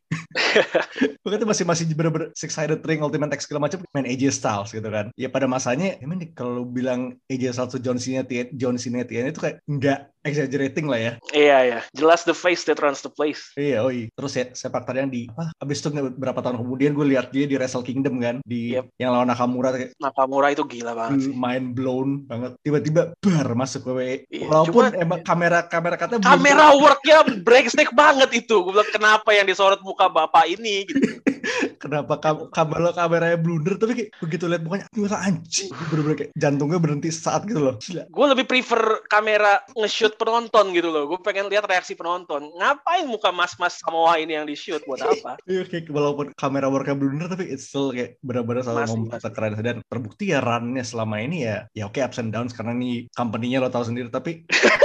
Pokoknya 1.22 1.44
itu 1.44 1.50
masih 1.50 1.66
masih 1.68 1.84
bener-bener 1.92 2.32
six-sided 2.38 2.80
ring, 2.88 3.04
ultimate 3.04 3.36
X 3.36 3.50
segala 3.50 3.65
macam 3.66 3.80
main 3.96 4.08
AJ 4.08 4.24
Styles 4.38 4.70
gitu 4.72 4.90
kan. 4.94 5.10
Ya 5.18 5.28
pada 5.34 5.50
masanya, 5.50 5.98
emang 6.04 6.22
nih 6.22 6.30
kalau 6.38 6.64
bilang 6.64 7.18
AJ 7.28 7.44
Styles 7.58 7.72
tuh 7.76 7.82
John 7.82 7.98
Cena, 7.98 8.22
John 8.54 8.78
Cena, 8.78 9.02
itu 9.04 9.42
kayak 9.42 9.58
nggak 9.66 10.00
exaggerating 10.26 10.90
lah 10.90 11.00
ya. 11.00 11.12
Iya 11.32 11.58
iya, 11.62 11.80
jelas 11.94 12.26
the 12.26 12.34
face 12.34 12.66
that 12.66 12.82
runs 12.82 13.06
the 13.06 13.14
place. 13.14 13.54
Iya, 13.56 13.86
oh 13.86 13.94
iya. 13.94 14.10
Terus 14.18 14.34
ya 14.34 14.46
sepak 14.52 14.90
terjang 14.90 15.14
di 15.14 15.30
apa? 15.30 15.54
Abis 15.62 15.86
itu 15.86 15.94
berapa 15.94 16.42
tahun 16.42 16.66
kemudian 16.66 16.98
gue 16.98 17.06
lihat 17.14 17.30
dia 17.30 17.46
di 17.46 17.56
Wrestle 17.56 17.86
Kingdom 17.86 18.18
kan, 18.20 18.42
di 18.44 18.76
yep. 18.76 18.90
yang 18.98 19.14
lawan 19.14 19.30
Nakamura 19.30 19.72
Nakamura 20.02 20.50
itu 20.50 20.66
gila 20.66 20.98
banget 20.98 21.30
sih. 21.30 21.34
Mind 21.38 21.78
blown 21.78 22.26
banget. 22.26 22.58
Tiba-tiba 22.66 23.14
bar 23.22 23.50
masuk 23.54 23.86
WWE. 23.86 24.26
Iya, 24.34 24.50
Walaupun 24.50 24.84
cuma, 24.90 24.98
emang 24.98 25.22
kamera 25.22 25.60
kamera 25.70 25.96
katanya 25.96 26.26
kamera 26.26 26.66
belum... 26.74 26.82
worknya 26.82 27.18
breakneck 27.46 27.92
banget 27.94 28.30
itu. 28.34 28.56
Gue 28.66 28.74
bilang 28.74 28.90
kenapa 28.90 29.30
yang 29.32 29.46
disorot 29.46 29.80
muka 29.86 30.10
bapak 30.10 30.50
ini 30.50 30.90
gitu. 30.90 31.22
kenapa 31.84 32.18
kam 32.18 32.50
kamera 32.50 32.90
kameranya 32.92 33.38
blunder 33.38 33.78
tapi 33.78 33.94
kayak 33.94 34.10
begitu 34.18 34.50
lihat 34.50 34.62
mukanya 34.66 34.86
gila 34.90 35.18
anjing 35.22 35.70
bener-bener 35.94 36.18
kayak 36.18 36.32
jantungnya 36.34 36.80
berhenti 36.82 37.10
saat 37.14 37.46
gitu 37.46 37.62
loh 37.62 37.76
gue 37.78 38.26
lebih 38.34 38.46
prefer 38.50 39.06
kamera 39.06 39.62
nge-shoot 39.78 40.15
penonton 40.16 40.72
gitu 40.72 40.90
loh. 40.90 41.06
Gue 41.08 41.20
pengen 41.22 41.48
lihat 41.52 41.68
reaksi 41.68 41.94
penonton. 41.94 42.52
Ngapain 42.56 43.06
muka 43.06 43.30
mas-mas 43.30 43.80
Samoa 43.80 44.18
ini 44.18 44.36
yang 44.36 44.48
di 44.48 44.56
shoot 44.58 44.82
buat 44.88 45.04
apa? 45.08 45.38
Iya 45.46 45.68
kayak 45.68 45.92
walaupun 45.92 46.32
kamera 46.34 46.68
worknya 46.72 46.96
blunder 46.98 47.28
tapi 47.30 47.52
it's 47.52 47.70
still 47.70 47.92
kayak 47.92 48.18
benar-benar 48.24 48.64
selalu 48.64 48.88
ngomong 48.90 49.10
keren 49.20 49.54
dan 49.60 49.78
terbukti 49.88 50.32
ya 50.32 50.40
runnya 50.40 50.84
selama 50.86 51.20
ini 51.20 51.46
ya 51.46 51.68
ya 51.74 51.90
oke 51.90 52.00
okay, 52.00 52.06
ups 52.06 52.22
and 52.22 52.32
downs 52.32 52.56
karena 52.56 52.72
ini 52.78 53.12
company-nya 53.14 53.60
lo 53.60 53.70
tahu 53.70 53.86
sendiri 53.92 54.10
tapi 54.10 54.48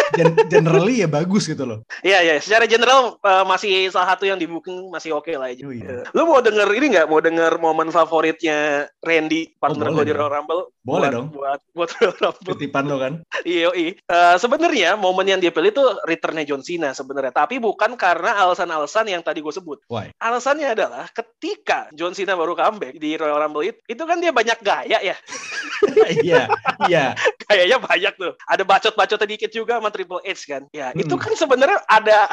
generally 0.52 1.02
ya 1.04 1.08
bagus 1.10 1.46
gitu 1.46 1.64
loh. 1.66 1.78
Iya 2.02 2.22
iya, 2.22 2.34
secara 2.42 2.64
general 2.66 3.18
uh, 3.22 3.44
masih 3.46 3.88
salah 3.92 4.14
satu 4.14 4.26
yang 4.26 4.38
di 4.38 4.46
booking 4.48 4.90
masih 4.90 5.14
oke 5.14 5.28
okay 5.28 5.34
lah 5.38 5.50
aja. 5.52 5.62
Oh, 5.66 5.74
iya. 5.74 6.06
Lu 6.12 6.26
mau 6.26 6.42
denger 6.42 6.68
ini 6.74 6.86
nggak? 6.96 7.06
Mau 7.06 7.20
denger 7.22 7.52
momen 7.62 7.88
favoritnya 7.94 8.88
Randy 9.02 9.54
partner 9.56 9.90
oh, 9.90 10.00
gue 10.00 10.04
di 10.10 10.14
Royal 10.14 10.32
Rumble? 10.32 10.62
Boleh 10.80 11.08
buat, 11.08 11.14
dong. 11.14 11.26
Buat 11.32 11.60
buat 11.76 11.90
Royal 11.98 12.16
Rumble. 12.18 12.50
Ketipan 12.56 12.84
lo 12.88 12.96
kan? 12.98 13.12
iya 13.44 13.68
iya. 13.76 13.92
Uh, 14.08 14.36
sebenarnya 14.40 14.96
momen 14.96 15.26
yang 15.28 15.40
dia 15.40 15.52
pilih 15.52 15.70
itu 15.70 15.84
returnnya 16.06 16.44
John 16.46 16.62
Cena 16.64 16.90
sebenarnya, 16.96 17.32
tapi 17.34 17.62
bukan 17.62 17.94
karena 17.94 18.36
alasan-alasan 18.42 19.10
yang 19.12 19.22
tadi 19.22 19.44
gue 19.44 19.52
sebut. 19.52 19.82
Why? 19.86 20.12
Alasannya 20.18 20.72
adalah 20.72 21.06
ketika 21.12 21.90
John 21.94 22.16
Cena 22.16 22.34
baru 22.34 22.56
comeback 22.56 22.98
di 22.98 23.14
Royal 23.14 23.38
Rumble 23.38 23.66
itu, 23.66 23.78
itu 23.86 24.02
kan 24.02 24.18
dia 24.18 24.32
banyak 24.32 24.58
gaya 24.62 24.98
ya. 25.00 25.16
Iya, 26.20 26.44
iya. 26.88 27.16
Gayanya 27.48 27.78
banyak 27.80 28.14
tuh. 28.20 28.32
Ada 28.44 28.62
bacot-bacot 28.62 29.18
sedikit 29.20 29.50
juga 29.50 29.80
sama 29.80 29.90
Triple 30.00 30.24
H 30.24 30.48
kan. 30.48 30.62
Ya, 30.72 30.96
hmm. 30.96 31.04
itu 31.04 31.14
kan 31.20 31.36
sebenarnya 31.36 31.84
ada 32.00 32.24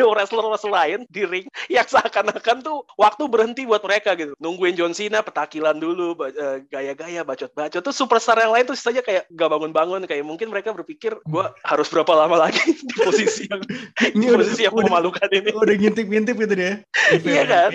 wrestler-wrestler 0.00 0.72
lain 0.72 0.98
di 1.12 1.28
ring 1.28 1.46
yang 1.68 1.84
seakan-akan 1.84 2.64
tuh 2.64 2.88
waktu 2.96 3.28
berhenti 3.28 3.68
buat 3.68 3.84
mereka 3.84 4.16
gitu. 4.16 4.32
Nungguin 4.40 4.80
John 4.80 4.96
Cena 4.96 5.20
petakilan 5.20 5.76
dulu, 5.76 6.16
eh, 6.24 6.64
gaya-gaya 6.72 7.20
bacot-bacot. 7.20 7.84
Tuh 7.84 7.92
superstar 7.92 8.40
yang 8.40 8.56
lain 8.56 8.64
tuh 8.64 8.78
saja 8.78 9.04
kayak 9.04 9.28
gak 9.28 9.50
bangun-bangun 9.52 10.08
kayak 10.08 10.24
mungkin 10.24 10.48
mereka 10.48 10.72
berpikir 10.72 11.20
gue 11.28 11.44
harus 11.68 11.88
berapa 11.92 12.12
lama 12.16 12.48
lagi 12.48 12.62
di 12.88 12.96
posisi 13.04 13.44
yang 13.44 13.60
ini 14.16 14.24
di 14.24 14.32
posisi 14.32 14.62
yang 14.64 14.72
memalukan 14.72 15.28
ini. 15.28 15.52
Udah 15.52 15.76
ngintip-ngintip 15.76 16.34
gitu 16.40 16.54
dia. 16.56 16.72
iya 17.12 17.42
kan? 17.44 17.68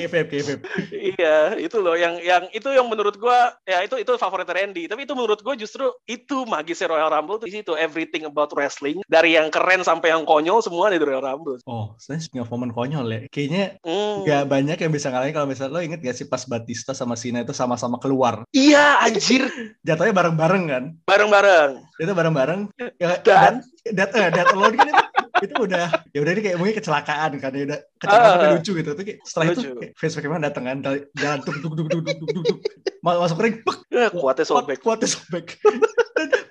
Iya, 0.89 1.37
itu 1.61 1.77
loh 1.77 1.93
yang 1.93 2.17
yang 2.23 2.49
itu 2.49 2.73
yang 2.73 2.89
menurut 2.89 3.19
gue 3.21 3.39
ya 3.69 3.85
itu 3.85 4.01
itu 4.01 4.11
favorit 4.17 4.49
Randy. 4.49 4.89
Tapi 4.89 5.05
itu 5.05 5.13
menurut 5.13 5.43
gue 5.43 5.53
justru 5.59 5.91
itu 6.07 6.47
magisnya 6.47 6.89
Royal 6.89 7.11
Rumble 7.11 7.43
tuh 7.43 7.47
di 7.51 7.59
situ 7.59 7.75
everything 7.75 8.23
about 8.23 8.51
wrestling 8.55 9.03
dari 9.05 9.26
yang 9.27 9.51
keren 9.51 9.83
sampai 9.83 10.15
yang 10.15 10.23
konyol 10.23 10.63
semua 10.63 10.87
di 10.87 10.97
Royal 10.97 11.19
Rumble. 11.19 11.59
Oh, 11.67 11.93
saya 11.99 12.23
punya 12.31 12.47
momen 12.47 12.71
konyol 12.71 13.05
ya. 13.11 13.19
Kayaknya 13.27 13.77
mm. 13.83 14.23
gak 14.23 14.43
banyak 14.47 14.77
yang 14.79 14.91
bisa 14.95 15.11
ngalahin 15.11 15.35
kalau 15.35 15.47
misalnya 15.51 15.73
lo 15.75 15.81
inget 15.83 15.99
gak 15.99 16.15
sih 16.15 16.27
pas 16.27 16.47
Batista 16.47 16.95
sama 16.95 17.19
Cena 17.19 17.43
itu 17.43 17.51
sama-sama 17.51 17.99
keluar. 17.99 18.47
Iya, 18.55 19.03
anjir. 19.03 19.47
Jatuhnya 19.87 20.15
bareng-bareng 20.15 20.63
kan? 20.71 20.83
Bareng-bareng. 21.03 21.71
Itu 21.99 22.11
bareng-bareng. 22.15 22.61
Ya, 22.97 23.19
dan 23.21 23.63
dat, 23.91 24.09
dat, 24.15 24.31
dat 24.33 24.47
alone 24.55 24.75
kan 24.79 24.87
itu 24.87 25.16
itu 25.43 25.53
udah 25.55 25.85
ya 26.13 26.19
udah 26.23 26.31
ini 26.33 26.41
kayak 26.41 26.57
mungkin 26.57 26.75
kecelakaan 26.77 27.31
kan 27.37 27.51
ya 27.53 27.63
udah 27.69 27.79
kecelakaan 28.01 28.29
uh, 28.31 28.39
tapi 28.41 28.53
lucu 28.59 28.71
gitu. 28.77 28.89
Tapi 28.93 29.03
kayak, 29.05 29.19
setelah 29.25 29.45
lucu. 29.51 29.59
itu 29.59 29.69
kayak 29.77 29.93
face 29.97 30.15
bagaimana 30.17 30.41
datang 30.49 30.63
kan 30.65 30.77
jalan 31.17 31.39
tuk 31.45 31.55
tuk 31.61 31.73
tuk 31.77 31.87
tuk 31.89 32.01
tuk 32.03 32.15
tuk 32.17 32.43
tuk 32.45 32.57
masuk 33.01 33.39
ring 33.39 33.55
pek. 33.63 33.77
Ya, 33.93 34.07
kuatnya 34.11 34.45
sobek. 34.45 34.77
kuatnya 34.83 35.07
sobek. 35.09 35.47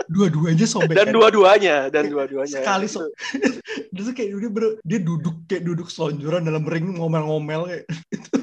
Dua-duanya 0.06 0.66
sobek 0.66 0.94
dan 0.94 1.10
kan? 1.10 1.14
dua-duanya 1.14 1.76
dan 1.90 2.06
dua-duanya. 2.08 2.62
sekali 2.62 2.86
so 2.86 3.02
dia 3.90 4.12
kayak 4.16 4.30
dia, 4.38 4.50
dia 4.86 4.98
duduk 5.02 5.36
kayak 5.50 5.66
duduk 5.66 5.90
selonjoran 5.90 6.46
dalam 6.46 6.62
ring 6.64 6.94
ngomel-ngomel 6.94 7.66
kayak 7.66 7.84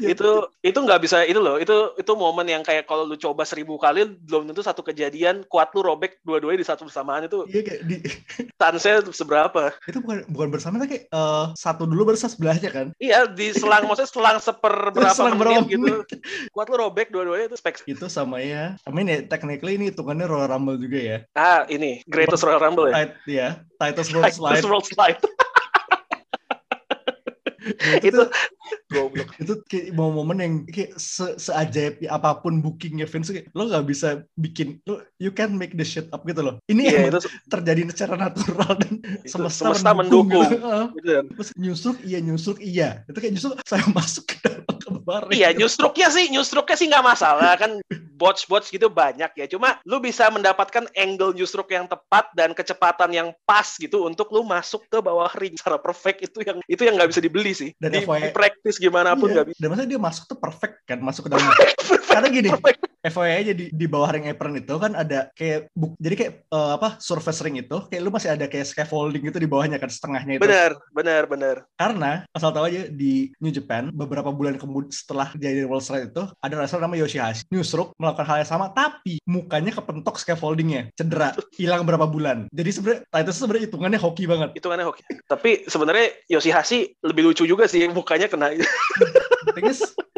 itu 0.00 0.30
itu 0.62 0.78
nggak 0.78 1.00
bisa 1.02 1.22
itu 1.26 1.38
loh. 1.38 1.56
Itu 1.60 1.94
itu 1.98 2.12
momen 2.14 2.46
yang 2.46 2.62
kayak 2.62 2.86
kalau 2.88 3.06
lu 3.06 3.18
coba 3.18 3.42
seribu 3.46 3.76
kali 3.76 4.16
belum 4.26 4.50
tentu 4.50 4.62
satu 4.62 4.80
kejadian 4.80 5.46
kuat 5.46 5.70
lu 5.74 5.82
robek 5.82 6.18
dua-duanya 6.22 6.62
di 6.62 6.68
satu 6.68 6.86
bersamaan 6.86 7.26
itu 7.26 7.46
iya 7.50 7.62
kayak 7.62 7.82
di 7.86 7.96
tansnya 8.60 9.04
seberapa. 9.10 9.74
Itu 9.86 10.00
bukan 10.00 10.26
bukan 10.30 10.48
bersama 10.50 10.80
tapi 10.82 10.98
kayak 10.98 11.04
uh, 11.14 11.54
satu 11.58 11.84
dulu 11.86 12.12
baru 12.12 12.18
sebelahnya 12.18 12.70
kan? 12.70 12.86
Iya 12.98 13.30
di 13.30 13.52
selang 13.54 13.86
maksudnya 13.86 14.10
selang 14.10 14.38
seper 14.40 14.94
berapa 14.94 15.14
selang 15.18 15.38
menit 15.38 15.66
gitu. 15.70 16.02
kuat 16.54 16.66
lu 16.70 16.76
robek 16.78 17.10
dua-duanya 17.10 17.52
itu 17.52 17.56
spek. 17.58 17.82
Itu 17.86 18.06
sama 18.10 18.40
ya. 18.40 18.78
I 18.86 18.90
mean 18.90 19.10
ya 19.10 19.22
technically 19.26 19.76
ini 19.76 19.90
hitungannya 19.90 20.26
Royal 20.26 20.50
Rumble 20.50 20.78
juga 20.78 20.98
ya. 20.98 21.18
Ah 21.34 21.66
ini 21.70 22.02
Greatest 22.06 22.46
Royal 22.46 22.62
Rumble 22.62 22.90
ya? 22.90 23.10
Ya 23.24 23.48
Titus 23.78 24.10
World 24.14 24.32
Slide 24.32 24.60
Titus 24.60 24.68
World 24.68 24.86
Slide 24.86 25.20
itu, 28.00 28.06
itu 28.08 28.22
goblok 28.92 29.30
itu 29.40 29.54
kayak 29.68 29.96
momen 29.96 30.38
yang 30.40 30.54
kayak 30.68 30.96
se 31.00 31.36
seajaib 31.40 32.00
apa 32.08 32.40
pun 32.44 32.60
bookingnya 32.60 33.08
Vince 33.08 33.32
kayak, 33.32 33.48
lo 33.56 33.68
nggak 33.68 33.86
bisa 33.88 34.22
bikin 34.36 34.78
lo 34.84 35.00
you 35.16 35.32
can 35.32 35.56
make 35.56 35.72
the 35.74 35.86
shit 35.86 36.08
up 36.12 36.22
gitu 36.28 36.44
loh 36.44 36.60
ini 36.68 36.88
yeah, 36.88 37.08
itu 37.08 37.20
terjadi 37.48 37.88
secara 37.92 38.14
natural 38.20 38.72
dan 38.76 39.00
itu, 39.00 39.32
semesta, 39.32 39.72
semesta 39.72 39.90
mendukung, 39.96 40.44
mendukung. 40.44 40.92
Gitu. 41.00 41.10
gitu. 41.10 41.20
terus 41.34 41.48
nyusruk 41.56 41.98
iya 42.04 42.18
nyusruk 42.20 42.58
iya 42.60 42.88
itu 43.08 43.18
kayak 43.18 43.32
justru 43.36 43.50
saya 43.70 43.84
masuk 43.90 44.24
ke 44.28 44.36
dalam 44.44 44.76
kemarin 44.80 45.30
iya 45.32 45.48
nyusruknya 45.56 46.08
sih 46.12 46.24
nyusruknya 46.28 46.76
sih 46.76 46.86
nggak 46.88 47.04
masalah 47.04 47.56
kan 47.56 47.80
botch 48.14 48.70
gitu 48.70 48.86
banyak 48.86 49.30
ya 49.34 49.46
cuma 49.50 49.82
lu 49.82 49.98
bisa 49.98 50.30
mendapatkan 50.30 50.86
angle 50.94 51.34
nyusruk 51.34 51.70
yang 51.74 51.90
tepat 51.90 52.30
dan 52.38 52.54
kecepatan 52.54 53.10
yang 53.10 53.28
pas 53.42 53.66
gitu 53.74 54.06
untuk 54.06 54.30
lu 54.30 54.46
masuk 54.46 54.86
ke 54.86 54.98
bawah 55.02 55.30
ring 55.36 55.58
secara 55.58 55.82
perfect 55.82 56.22
itu 56.22 56.38
yang 56.46 56.58
itu 56.70 56.82
yang 56.86 56.94
nggak 56.94 57.10
bisa 57.10 57.20
dibeli 57.20 57.52
sih 57.52 57.70
dan 57.82 57.90
di, 57.90 58.06
FYI, 58.06 58.20
di 58.22 58.28
practice 58.30 58.76
gimana 58.78 59.18
pun 59.18 59.28
iya. 59.30 59.34
nggak 59.40 59.46
bisa. 59.50 59.58
Dan 59.58 59.68
masa 59.72 59.84
dia 59.88 60.00
masuk 60.00 60.24
tuh 60.28 60.38
perfect 60.38 60.76
kan, 60.84 60.98
masuk 61.00 61.22
ke 61.26 61.30
dalam. 61.34 61.48
karena 62.14 62.28
gini, 62.30 62.50
perfect. 62.52 62.93
FYI 63.04 63.32
aja 63.44 63.52
di, 63.52 63.68
di 63.68 63.86
bawah 63.86 64.08
ring 64.16 64.24
apron 64.32 64.56
itu 64.56 64.74
kan 64.80 64.96
ada 64.96 65.28
kayak 65.36 65.68
buk, 65.76 65.92
jadi 66.00 66.14
kayak 66.16 66.32
uh, 66.48 66.80
apa 66.80 66.96
surface 67.04 67.44
ring 67.44 67.60
itu 67.60 67.76
kayak 67.92 68.00
lu 68.00 68.08
masih 68.08 68.32
ada 68.32 68.48
kayak 68.48 68.64
scaffolding 68.64 69.28
itu 69.28 69.36
di 69.36 69.44
bawahnya 69.44 69.76
kan 69.76 69.92
setengahnya 69.92 70.40
itu. 70.40 70.42
Benar, 70.42 70.80
benar, 70.96 71.22
benar. 71.28 71.56
Karena 71.76 72.24
asal 72.32 72.56
tahu 72.56 72.64
aja 72.64 72.88
di 72.88 73.28
New 73.44 73.52
Japan 73.52 73.92
beberapa 73.92 74.32
bulan 74.32 74.56
kemudian 74.56 74.88
setelah 74.88 75.28
jadi 75.36 75.68
World 75.68 75.84
Strike 75.84 76.16
itu 76.16 76.24
ada 76.40 76.54
wrestler 76.56 76.80
namanya 76.80 77.04
Yoshihashi. 77.04 77.44
Newsroom 77.52 77.92
melakukan 78.00 78.24
hal 78.24 78.36
yang 78.40 78.50
sama 78.50 78.72
tapi 78.72 79.20
mukanya 79.28 79.76
kepentok 79.76 80.16
scaffoldingnya, 80.16 80.88
cedera, 80.96 81.36
hilang 81.60 81.84
berapa 81.84 82.08
bulan. 82.08 82.48
Jadi 82.56 82.70
sebenarnya 82.72 83.00
Titus 83.12 83.36
sebenarnya 83.36 83.64
hitungannya 83.68 84.00
hoki 84.00 84.24
banget. 84.24 84.50
Hitungannya 84.56 84.86
hoki. 84.88 85.02
Tapi 85.28 85.68
sebenarnya 85.68 86.06
Yoshihashi 86.32 86.96
lebih 87.04 87.28
lucu 87.28 87.44
juga 87.44 87.68
sih 87.68 87.84
mukanya 87.92 88.32
kena. 88.32 88.56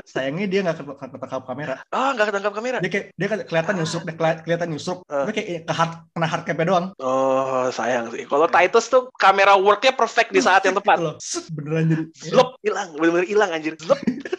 Sayangnya 0.06 0.46
dia 0.46 0.60
nggak 0.62 0.86
ketangkap 0.86 1.42
kamera. 1.42 1.82
Ah, 1.90 1.98
oh, 1.98 2.10
nggak 2.14 2.26
ketangkap 2.30 2.54
kamera. 2.54 2.78
Dia 2.78 2.90
kayak 2.94 3.06
dia 3.18 3.26
kelihatan 3.42 3.74
ah. 3.74 3.78
nyusruk, 3.82 4.02
kelihatan 4.46 4.68
nyusruk. 4.70 5.02
Uh. 5.10 5.26
Tapi 5.26 5.32
kayak 5.34 5.66
ke 5.66 5.74
hard, 5.74 5.92
kena 6.14 6.26
hard 6.30 6.42
cap 6.46 6.58
doang. 6.62 6.86
Oh, 7.02 7.66
sayang 7.74 8.14
sih. 8.14 8.22
Kalau 8.30 8.46
Titus 8.46 8.86
tuh 8.86 9.10
kamera 9.18 9.58
worknya 9.58 9.90
perfect 9.90 10.30
di 10.30 10.38
saat 10.38 10.62
yang 10.62 10.78
tepat. 10.78 11.02
Loh, 11.02 11.18
beneran 11.58 11.90
jadi. 11.90 12.04
Slop, 12.14 12.62
hilang, 12.62 12.94
bener-bener 12.94 13.26
hilang 13.26 13.50
anjir. 13.50 13.74
Slop. 13.82 13.98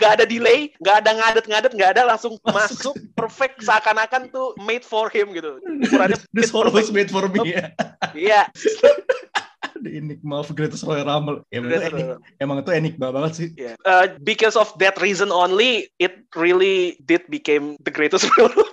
gak 0.00 0.16
ada 0.16 0.24
delay, 0.24 0.72
gak 0.80 1.04
ada 1.04 1.10
ngadet-ngadet, 1.12 1.72
gak 1.76 1.90
ada 1.92 2.02
langsung 2.08 2.40
masuk, 2.40 2.96
masuk 2.96 2.96
perfect 3.12 3.60
seakan-akan 3.60 4.32
tuh 4.32 4.56
made 4.64 4.82
for 4.82 5.12
him 5.12 5.36
gitu. 5.36 5.60
Ukurannya 5.84 6.16
This 6.32 6.48
was 6.56 6.88
made 6.88 7.12
for 7.12 7.28
me. 7.28 7.52
Iya. 8.16 8.48
The 9.82 9.92
Enigma 9.96 10.44
of 10.44 10.52
Greatest 10.52 10.84
Royal 10.84 11.08
Rumble. 11.08 11.44
Ya, 11.48 11.60
emang, 11.60 11.70
itu 11.70 11.86
enik, 11.88 12.06
emang 12.40 12.56
itu 12.60 12.70
enigma 12.72 13.08
banget 13.12 13.32
sih. 13.36 13.48
Yeah. 13.56 13.76
Uh, 13.88 14.14
because 14.20 14.54
of 14.54 14.72
that 14.80 15.00
reason 15.00 15.32
only, 15.32 15.88
it 16.00 16.24
really 16.36 17.00
did 17.04 17.24
became 17.32 17.80
the 17.84 17.92
greatest 17.92 18.28
Royal 18.36 18.52
Rumble. 18.52 18.68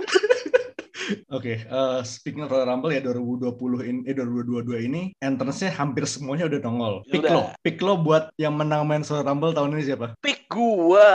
Oke, 1.08 1.24
okay, 1.32 1.58
uh, 1.72 2.04
speaking 2.04 2.44
of 2.44 2.52
Royal 2.52 2.68
Rumble 2.68 2.92
ya 2.92 3.00
2020 3.00 3.56
ini 3.88 4.00
eh 4.12 4.16
2022 4.16 4.92
ini 4.92 5.02
entrance-nya 5.24 5.72
hampir 5.72 6.04
semuanya 6.04 6.52
udah 6.52 6.60
nongol. 6.60 6.96
Pick 7.08 7.24
lo, 7.24 7.42
pick 7.64 7.78
lo 7.80 7.96
buat 7.96 8.28
yang 8.36 8.60
menang 8.60 8.84
main 8.84 9.08
Royal 9.08 9.24
Rumble 9.24 9.56
tahun 9.56 9.80
ini 9.80 9.84
siapa? 9.88 10.20
Pick 10.20 10.52
gua. 10.52 11.08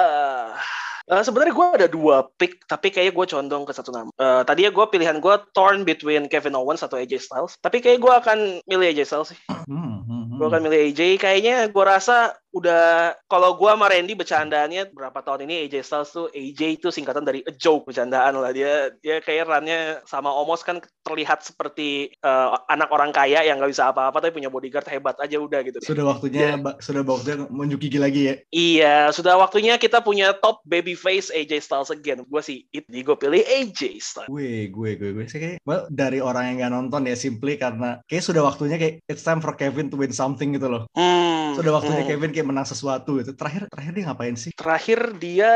Uh, 1.12 1.20
Sebenarnya 1.20 1.52
gue 1.52 1.66
ada 1.76 1.88
dua 1.92 2.24
pick, 2.40 2.64
tapi 2.64 2.88
kayaknya 2.88 3.12
gue 3.12 3.26
condong 3.28 3.68
ke 3.68 3.72
satu 3.76 3.92
nama. 3.92 4.08
Uh, 4.16 4.40
tadi 4.48 4.64
ya 4.64 4.72
gue 4.72 4.86
pilihan 4.88 5.20
gue 5.20 5.34
torn 5.52 5.84
between 5.84 6.24
Kevin 6.24 6.56
Owens 6.56 6.80
atau 6.80 6.96
AJ 6.96 7.28
Styles, 7.28 7.60
tapi 7.60 7.84
kayak 7.84 8.00
gue 8.00 8.08
akan 8.08 8.38
milih 8.64 8.96
AJ 8.96 9.12
Styles 9.12 9.36
sih. 9.36 9.40
Hmm, 9.68 10.00
hmm, 10.08 10.08
hmm. 10.08 10.36
Gue 10.40 10.46
akan 10.48 10.62
milih 10.64 10.80
AJ. 10.88 11.20
Kayaknya 11.20 11.68
gue 11.68 11.84
rasa 11.84 12.32
udah 12.52 13.16
kalau 13.26 13.56
gua 13.56 13.74
sama 13.74 13.88
Randy 13.88 14.12
bercandaannya 14.12 14.92
berapa 14.92 15.18
tahun 15.24 15.48
ini 15.48 15.66
AJ 15.66 15.74
Styles 15.84 16.10
tuh 16.12 16.26
AJ 16.32 16.80
itu 16.80 16.88
singkatan 16.92 17.24
dari 17.24 17.40
a 17.44 17.52
joke 17.52 17.88
bercandaan 17.88 18.36
lah. 18.36 18.52
Dia 18.52 18.92
dia 19.00 19.18
kayak 19.24 19.48
runnya 19.48 20.04
sama 20.04 20.28
Omos 20.28 20.60
kan 20.60 20.78
terlihat 21.02 21.40
seperti 21.42 22.12
uh, 22.20 22.54
anak 22.68 22.92
orang 22.92 23.10
kaya 23.10 23.42
yang 23.42 23.58
nggak 23.58 23.72
bisa 23.72 23.88
apa-apa 23.90 24.20
tapi 24.20 24.36
punya 24.36 24.52
bodyguard 24.52 24.86
hebat 24.86 25.16
aja 25.18 25.40
udah 25.40 25.60
gitu. 25.64 25.80
Sudah 25.80 26.04
waktunya 26.04 26.60
yeah. 26.60 26.76
sudah 26.78 27.02
waktunya 27.02 27.48
menunjuk 27.48 27.88
gigi 27.88 27.98
lagi 27.98 28.20
ya? 28.28 28.34
Iya 28.52 28.96
sudah 29.16 29.40
waktunya 29.40 29.80
kita 29.80 30.04
punya 30.04 30.36
top 30.36 30.60
baby 30.68 30.92
face 30.92 31.32
AJ 31.32 31.64
Styles 31.64 31.90
again. 31.90 32.22
Gue 32.28 32.42
sih 32.44 32.68
itu 32.70 32.86
gue 32.86 33.16
pilih 33.16 33.42
AJ 33.42 33.80
Styles. 33.98 34.28
Gue 34.28 34.68
gue 34.68 34.90
gue 35.00 35.10
gue 35.16 35.24
sih 35.26 35.40
kayak 35.40 35.64
well, 35.64 35.88
dari 35.88 36.20
orang 36.20 36.52
yang 36.52 36.56
nggak 36.62 36.72
nonton 36.76 37.08
ya 37.08 37.16
simply 37.16 37.56
karena 37.56 38.04
kayak 38.06 38.24
sudah 38.24 38.44
waktunya 38.44 38.76
kayak 38.76 39.00
it's 39.08 39.24
time 39.24 39.40
for 39.40 39.56
Kevin 39.56 39.88
to 39.88 39.96
win 39.96 40.12
something 40.12 40.52
gitu 40.52 40.68
loh. 40.68 40.84
Hmm, 40.92 41.56
sudah 41.56 41.80
waktunya 41.80 42.04
hmm. 42.04 42.10
Kevin 42.12 42.30
kayak 42.30 42.41
menang 42.42 42.66
sesuatu 42.66 43.18
itu 43.18 43.32
terakhir 43.32 43.66
terakhir 43.70 43.92
dia 43.94 44.04
ngapain 44.10 44.36
sih? 44.36 44.50
Terakhir 44.54 45.16
dia 45.18 45.52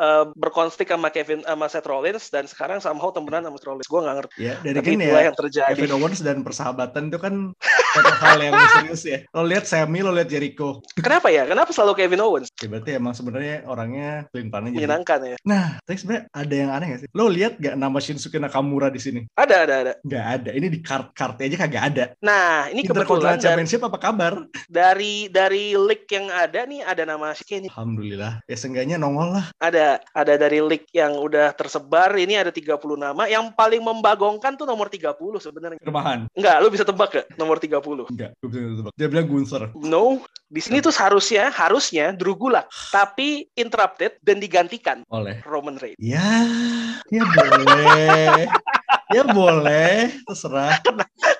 uh, 0.00 0.24
berkonflik 0.34 0.88
sama 0.88 1.08
Kevin 1.12 1.44
sama 1.44 1.66
Seth 1.70 1.88
Rollins 1.88 2.32
dan 2.32 2.44
sekarang 2.48 2.82
somehow 2.82 3.12
temenan 3.12 3.46
sama 3.46 3.56
Seth 3.60 3.68
Rollins. 3.68 3.88
Gue 3.88 4.00
nggak 4.02 4.16
ngerti. 4.18 4.34
Ya 4.40 4.54
dari 4.64 4.78
kan 4.80 4.98
ya 4.98 5.20
yang 5.30 5.36
terjadi. 5.36 5.78
Kevin 5.78 5.94
Owens 6.00 6.20
dan 6.24 6.36
persahabatan 6.42 7.12
itu 7.12 7.18
kan 7.20 7.34
satu 7.94 8.12
hal 8.20 8.38
yang 8.42 8.54
serius 8.74 9.02
ya. 9.04 9.18
Lo 9.32 9.44
lihat 9.44 9.64
Sammy 9.64 10.00
lo 10.02 10.10
lihat 10.12 10.28
Jericho. 10.28 10.80
Kenapa 10.98 11.28
ya? 11.28 11.44
Kenapa 11.44 11.70
selalu 11.70 12.04
Kevin 12.04 12.22
Owens? 12.24 12.48
Ya, 12.58 12.66
berarti 12.66 12.90
emang 12.96 13.14
sebenarnya 13.14 13.64
orangnya 13.68 14.26
paling 14.32 14.50
paling 14.50 14.72
menyenangkan 14.74 15.18
ya. 15.24 15.36
Nah 15.44 15.78
tapi 15.84 15.96
sebenarnya 16.00 16.24
ada 16.32 16.54
yang 16.54 16.70
aneh 16.72 16.86
gak 16.96 17.00
sih? 17.04 17.08
Lo 17.14 17.30
lihat 17.30 17.60
gak 17.60 17.76
nama 17.76 17.98
Shinsuke 18.02 18.40
Nakamura 18.40 18.88
di 18.90 19.00
sini? 19.00 19.20
Ada 19.36 19.68
ada 19.68 19.74
ada. 19.84 19.92
Nggak 20.02 20.26
ada. 20.26 20.50
Ini 20.52 20.66
di 20.66 20.78
kart 20.82 21.12
kartnya 21.12 21.44
aja 21.48 21.58
kagak 21.66 21.84
ada. 21.94 22.04
Nah 22.24 22.68
ini 22.72 22.82
kebetulan 22.84 23.38
Championship 23.38 23.84
apa 23.84 23.98
kabar? 24.00 24.48
dari 24.68 25.26
dari 25.32 25.74
league 25.98 26.14
yang 26.14 26.30
ada 26.30 26.62
nih 26.62 26.86
ada 26.86 27.02
nama 27.02 27.34
si 27.34 27.42
Kenny. 27.42 27.66
Alhamdulillah. 27.66 28.38
Ya 28.46 28.54
seenggaknya 28.54 29.02
nongol 29.02 29.34
lah. 29.34 29.50
Ada 29.58 29.98
ada 30.14 30.38
dari 30.38 30.62
league 30.62 30.86
yang 30.94 31.18
udah 31.18 31.50
tersebar 31.58 32.14
ini 32.14 32.38
ada 32.38 32.54
30 32.54 32.78
nama. 32.94 33.26
Yang 33.26 33.50
paling 33.58 33.82
membagongkan 33.82 34.54
tuh 34.54 34.62
nomor 34.62 34.86
30 34.86 35.18
sebenarnya. 35.42 35.82
Rebahan. 35.82 36.30
Enggak, 36.38 36.56
lu 36.62 36.70
bisa 36.70 36.86
tebak 36.86 37.10
gak 37.10 37.26
nomor 37.34 37.58
30? 37.58 38.14
Enggak, 38.14 38.30
gue 38.38 38.46
bisa 38.46 38.78
tebak. 38.78 38.92
Dia 38.94 39.08
bilang 39.10 39.26
Gunther. 39.26 39.74
No, 39.82 40.22
di 40.46 40.62
sini 40.62 40.78
tuh 40.78 40.94
seharusnya 40.94 41.50
harusnya 41.50 42.14
Drew 42.14 42.38
Gulak, 42.38 42.70
tapi 42.94 43.50
interrupted 43.58 44.22
dan 44.22 44.38
digantikan 44.38 45.02
oleh 45.10 45.42
Roman 45.42 45.82
Reigns. 45.82 45.98
Ya, 45.98 46.46
ya 47.10 47.26
boleh. 47.26 48.46
Ya 49.14 49.22
boleh, 49.24 50.12
terserah. 50.28 50.78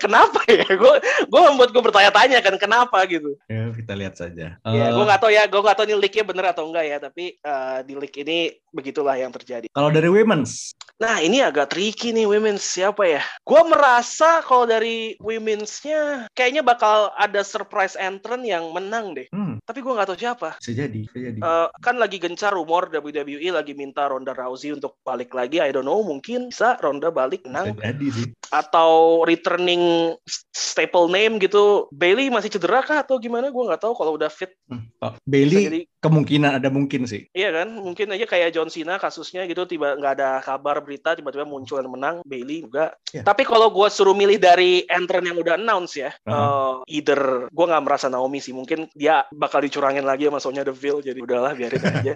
kenapa 0.02 0.40
ya? 0.48 0.64
Gue 0.64 0.94
gue 1.02 1.40
membuat 1.50 1.70
gue 1.74 1.82
bertanya-tanya 1.82 2.38
kan 2.40 2.54
kenapa 2.56 3.02
gitu. 3.10 3.34
Ya 3.50 3.70
kita 3.74 3.92
lihat 3.98 4.14
saja. 4.16 4.56
Ya, 4.62 4.86
gue 4.94 5.04
nggak 5.04 5.20
tahu 5.20 5.32
ya, 5.34 5.44
gue 5.50 5.60
nggak 5.60 5.76
tahu 5.76 5.86
ini 5.90 5.96
leaknya 5.98 6.24
bener 6.24 6.44
atau 6.54 6.64
enggak 6.70 6.84
ya, 6.86 6.96
tapi 7.02 7.36
uh, 7.42 7.82
di 7.82 7.94
leak 7.98 8.14
ini 8.22 8.54
begitulah 8.72 9.16
yang 9.18 9.34
terjadi. 9.34 9.66
Kalau 9.72 9.90
dari 9.90 10.06
women's? 10.06 10.72
Nah 10.98 11.22
ini 11.22 11.38
agak 11.42 11.74
tricky 11.74 12.10
nih 12.10 12.26
women's 12.26 12.62
siapa 12.62 13.06
ya? 13.06 13.22
Gue 13.46 13.62
merasa 13.66 14.42
kalau 14.42 14.66
dari 14.66 15.14
women's-nya 15.22 16.26
kayaknya 16.34 16.62
bakal 16.66 17.14
ada 17.14 17.42
surprise 17.46 17.94
entrant 17.94 18.42
yang 18.42 18.70
menang 18.74 19.14
deh. 19.14 19.30
Hmm. 19.30 19.62
Tapi 19.62 19.78
gue 19.82 19.92
nggak 19.94 20.08
tahu 20.10 20.18
siapa. 20.18 20.58
Bisa 20.58 20.74
jadi, 20.74 21.00
bisa 21.06 21.18
jadi. 21.18 21.38
Uh, 21.38 21.68
kan 21.82 21.98
lagi 21.98 22.18
gencar 22.18 22.54
rumor 22.54 22.90
WWE 22.90 23.50
lagi 23.54 23.78
minta 23.78 24.06
Ronda 24.10 24.34
Rousey 24.34 24.74
untuk 24.74 24.98
balik 25.06 25.30
lagi. 25.34 25.62
I 25.62 25.70
don't 25.70 25.86
know, 25.86 26.02
mungkin 26.02 26.50
bisa 26.50 26.78
Ronda 26.82 27.10
balik 27.14 27.46
menang. 27.46 27.57
Bisa 27.66 27.74
jadi 27.82 28.06
sih. 28.12 28.26
Atau 28.52 29.22
returning 29.26 30.14
staple 30.54 31.08
name 31.10 31.42
gitu. 31.42 31.86
Bailey 31.90 32.30
masih 32.30 32.52
cedera 32.52 32.82
kah 32.82 33.02
atau 33.02 33.18
gimana? 33.18 33.50
Gue 33.50 33.64
nggak 33.66 33.82
tahu 33.82 33.94
kalau 33.98 34.14
udah 34.14 34.30
fit. 34.30 34.54
Hmm. 34.70 34.86
Oh, 35.02 35.14
Bailey 35.26 35.64
jadi... 35.66 35.80
kemungkinan 36.02 36.58
ada 36.58 36.68
mungkin 36.68 37.06
sih. 37.06 37.26
Iya 37.32 37.62
kan, 37.62 37.68
mungkin 37.78 38.10
aja 38.14 38.26
kayak 38.26 38.54
John 38.54 38.70
Cena 38.70 38.98
kasusnya 38.98 39.46
gitu 39.46 39.64
tiba 39.66 39.94
nggak 39.94 40.12
ada 40.18 40.30
kabar 40.42 40.82
berita 40.82 41.14
tiba-tiba 41.14 41.46
muncul 41.46 41.78
dan 41.78 41.90
menang. 41.90 42.16
Bailey 42.26 42.66
juga. 42.66 42.94
Yeah. 43.14 43.24
Tapi 43.24 43.46
kalau 43.46 43.70
gue 43.70 43.88
suruh 43.88 44.14
milih 44.14 44.42
dari 44.42 44.82
entrant 44.90 45.24
yang 45.24 45.38
udah 45.38 45.54
announce 45.56 45.96
ya, 45.96 46.10
uh 46.26 46.30
-huh. 46.30 46.34
uh, 46.34 46.74
either 46.90 47.48
gue 47.48 47.66
nggak 47.66 47.84
merasa 47.84 48.06
Naomi 48.10 48.42
sih. 48.42 48.52
Mungkin 48.52 48.90
dia 48.92 49.24
bakal 49.32 49.62
dicurangin 49.64 50.04
lagi 50.04 50.26
sama 50.28 50.42
Sonya 50.42 50.66
Deville. 50.66 51.00
Jadi 51.04 51.18
udahlah 51.22 51.54
biarin 51.54 51.82
aja. 51.94 52.14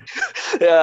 ya, 0.61 0.83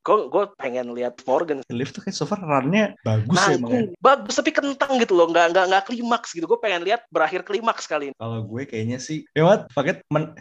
gue 0.00 0.16
gue 0.30 0.44
pengen 0.58 0.92
lihat 0.96 1.20
Morgan. 1.28 1.60
Lift 1.70 2.00
tuh 2.00 2.02
kayak 2.06 2.16
so 2.16 2.24
far 2.24 2.40
runnya 2.40 2.96
bagus 3.04 3.36
nah, 3.36 3.52
ya 3.52 3.56
emang. 3.58 3.70
Ya. 3.92 3.98
Bagus 4.02 4.34
tapi 4.34 4.50
kentang 4.50 4.98
gitu 4.98 5.14
loh, 5.14 5.30
nggak 5.30 5.54
nggak 5.54 5.64
nggak 5.70 5.84
klimaks 5.86 6.30
gitu. 6.34 6.46
Gue 6.48 6.58
pengen 6.58 6.82
lihat 6.82 7.06
berakhir 7.12 7.46
klimaks 7.46 7.86
kali 7.86 8.10
ini. 8.10 8.14
Kalau 8.18 8.42
gue 8.42 8.62
kayaknya 8.66 8.98
sih, 8.98 9.22
ya 9.32 9.46
what? 9.46 9.70
Paket 9.72 10.02
men, 10.10 10.34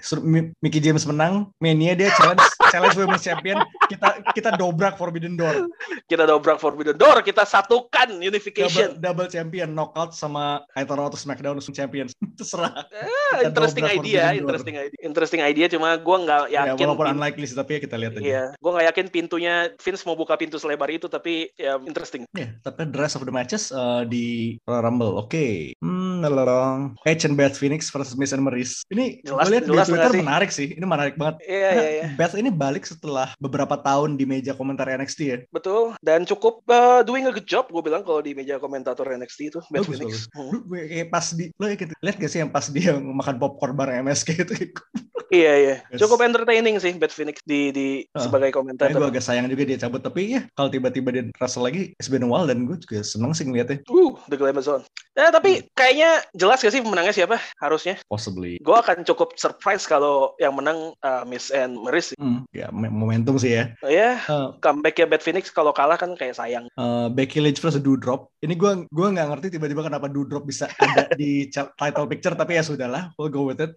Mickey 0.64 0.82
James 0.82 1.06
menang, 1.06 1.54
Mania 1.62 1.94
dia 1.94 2.10
challenge 2.18 2.42
challenge 2.74 2.96
Women's 2.98 3.24
Champion. 3.26 3.62
Kita 3.86 4.08
kita 4.34 4.50
dobrak 4.58 4.98
Forbidden 4.98 5.38
Door. 5.38 5.70
Kita 6.10 6.26
dobrak 6.26 6.58
Forbidden 6.58 6.98
Door. 6.98 7.22
Kita 7.22 7.46
satukan 7.46 8.18
unification. 8.18 8.98
Double, 8.98 9.26
double 9.26 9.30
champion 9.30 9.70
knockout 9.72 10.18
sama 10.18 10.66
Title 10.74 11.06
atau 11.06 11.20
SmackDown 11.20 11.58
Champions. 11.62 12.16
Terserah. 12.40 12.88
Eh, 12.92 13.48
interesting 13.48 13.86
idea, 13.86 14.32
interesting 14.36 14.76
idea. 14.80 15.00
Interesting 15.04 15.42
idea 15.44 15.66
cuma 15.72 16.00
gue 16.00 16.18
nggak 16.24 16.44
ya, 16.50 16.72
yakin. 16.72 16.80
Ya, 16.80 16.86
walaupun 16.88 17.08
unlikely 17.20 17.46
sih 17.46 17.58
tapi 17.58 17.78
ya 17.78 17.80
kita 17.84 17.96
lihat 18.00 18.14
aja. 18.18 18.24
Iya, 18.24 18.44
gue 18.56 18.72
nggak 18.72 18.88
yakin 18.94 19.06
pintunya 19.12 19.54
Vince 19.76 20.04
mau 20.08 20.16
buka 20.16 20.40
pintu 20.40 20.56
selebar 20.56 20.88
itu 20.90 21.12
tapi 21.12 21.52
ya 21.60 21.76
interesting. 21.84 22.24
Iya, 22.32 22.40
yeah, 22.40 22.50
tapi 22.64 22.88
rest 22.96 23.20
of 23.20 23.28
the 23.28 23.35
matches 23.36 23.76
uh, 23.76 24.08
di 24.08 24.56
Royal 24.64 24.88
Rumble. 24.88 25.20
Oke. 25.20 25.28
Okay. 25.36 25.54
Hmm, 25.84 26.24
lalong. 26.24 26.96
Edge 27.04 27.28
and 27.28 27.36
Beth 27.36 27.60
Phoenix 27.60 27.92
versus 27.92 28.16
Miz 28.16 28.32
and 28.32 28.48
Maryse. 28.48 28.88
Ini 28.88 29.20
gue 29.28 29.36
lihat 29.36 29.68
di 29.68 29.76
Twitter 29.76 30.14
menarik 30.16 30.50
sih. 30.56 30.72
Ini 30.72 30.86
menarik 30.88 31.20
banget. 31.20 31.44
Iya, 31.44 31.70
iya, 31.76 31.90
iya. 31.92 32.06
Beth 32.16 32.40
ini 32.40 32.48
balik 32.48 32.88
setelah 32.88 33.36
beberapa 33.44 33.76
tahun 33.76 34.16
di 34.16 34.24
meja 34.24 34.56
komentar 34.56 34.88
NXT 34.88 35.20
ya. 35.28 35.38
Betul. 35.52 36.00
Dan 36.00 36.24
cukup 36.24 36.64
uh, 36.72 37.04
doing 37.04 37.28
a 37.28 37.34
good 37.36 37.50
job 37.50 37.68
gue 37.68 37.84
bilang 37.84 38.08
kalau 38.08 38.24
di 38.24 38.32
meja 38.32 38.56
komentator 38.56 39.04
NXT 39.12 39.40
itu 39.52 39.60
Beth 39.68 39.84
bagus, 39.84 40.00
Phoenix. 40.00 40.14
Bagus. 40.32 40.56
Hmm. 40.56 40.62
kayak 40.72 41.10
pas 41.12 41.26
di 41.34 41.46
lo 41.58 41.66
ya 41.68 41.76
gitu. 41.76 41.94
Lihat 42.00 42.16
gak 42.22 42.32
sih 42.32 42.40
yang 42.40 42.52
pas 42.54 42.66
dia 42.72 42.96
makan 42.96 43.36
popcorn 43.42 43.74
bareng 43.76 44.08
MSK 44.08 44.30
itu? 44.48 44.54
iya 45.34 45.54
iya. 45.58 45.76
Cukup 45.98 46.22
entertaining 46.22 46.78
sih 46.78 46.94
Beth 46.96 47.14
Phoenix 47.14 47.42
di 47.44 47.74
di 47.74 47.88
uh, 48.14 48.22
sebagai 48.22 48.54
komentator. 48.54 48.94
Gue 48.94 49.10
agak 49.10 49.26
sayang 49.26 49.50
juga 49.50 49.66
dia 49.66 49.78
cabut 49.82 50.02
tapi 50.06 50.38
ya 50.38 50.42
kalau 50.54 50.70
tiba-tiba 50.70 51.10
dia 51.10 51.24
rasa 51.42 51.60
lagi 51.64 51.98
it's 51.98 52.12
been 52.12 52.26
a 52.26 52.30
while 52.30 52.46
dan 52.46 52.70
gue 52.70 52.78
juga 52.78 53.02
seneng 53.02 53.25
sih 53.34 53.48
ngeliatnya. 53.48 53.82
Uh, 53.90 54.06
Uh, 54.06 54.22
The 54.30 54.38
Glamazon. 54.38 54.86
Eh, 55.16 55.32
tapi 55.32 55.64
kayaknya 55.74 56.20
jelas 56.36 56.60
gak 56.60 56.76
sih 56.76 56.84
pemenangnya 56.84 57.16
siapa? 57.16 57.40
Harusnya. 57.58 57.96
Possibly. 58.12 58.60
Gue 58.60 58.76
akan 58.76 59.08
cukup 59.08 59.34
surprise 59.40 59.88
kalau 59.88 60.36
yang 60.38 60.54
menang 60.54 60.92
uh, 61.02 61.24
Miss 61.24 61.50
and 61.50 61.80
Maris. 61.80 62.12
Hmm, 62.20 62.44
ya 62.52 62.68
momentum 62.70 63.40
sih 63.40 63.56
ya. 63.56 63.72
Oh, 63.82 63.90
ya, 63.90 64.20
Uh, 64.28 64.52
comeback 64.60 65.00
ya 65.00 65.08
Bad 65.08 65.24
Phoenix 65.24 65.48
kalau 65.50 65.72
kalah 65.72 65.96
kan 65.96 66.14
kayak 66.20 66.36
sayang. 66.36 66.68
uh, 66.76 67.08
Becky 67.08 67.40
Lynch 67.40 67.64
versus 67.64 67.80
Doudrop. 67.80 68.28
Ini 68.44 68.54
gue 68.60 68.72
gua 68.92 69.08
nggak 69.10 69.28
ngerti 69.32 69.48
tiba-tiba 69.56 69.88
kenapa 69.88 70.12
Doudrop 70.12 70.44
bisa 70.44 70.68
ada 70.78 71.08
di 71.16 71.48
title 71.80 72.10
picture 72.12 72.36
tapi 72.36 72.60
ya 72.60 72.64
sudahlah, 72.68 73.16
we'll 73.16 73.32
go 73.32 73.48
with 73.48 73.64
it. 73.64 73.72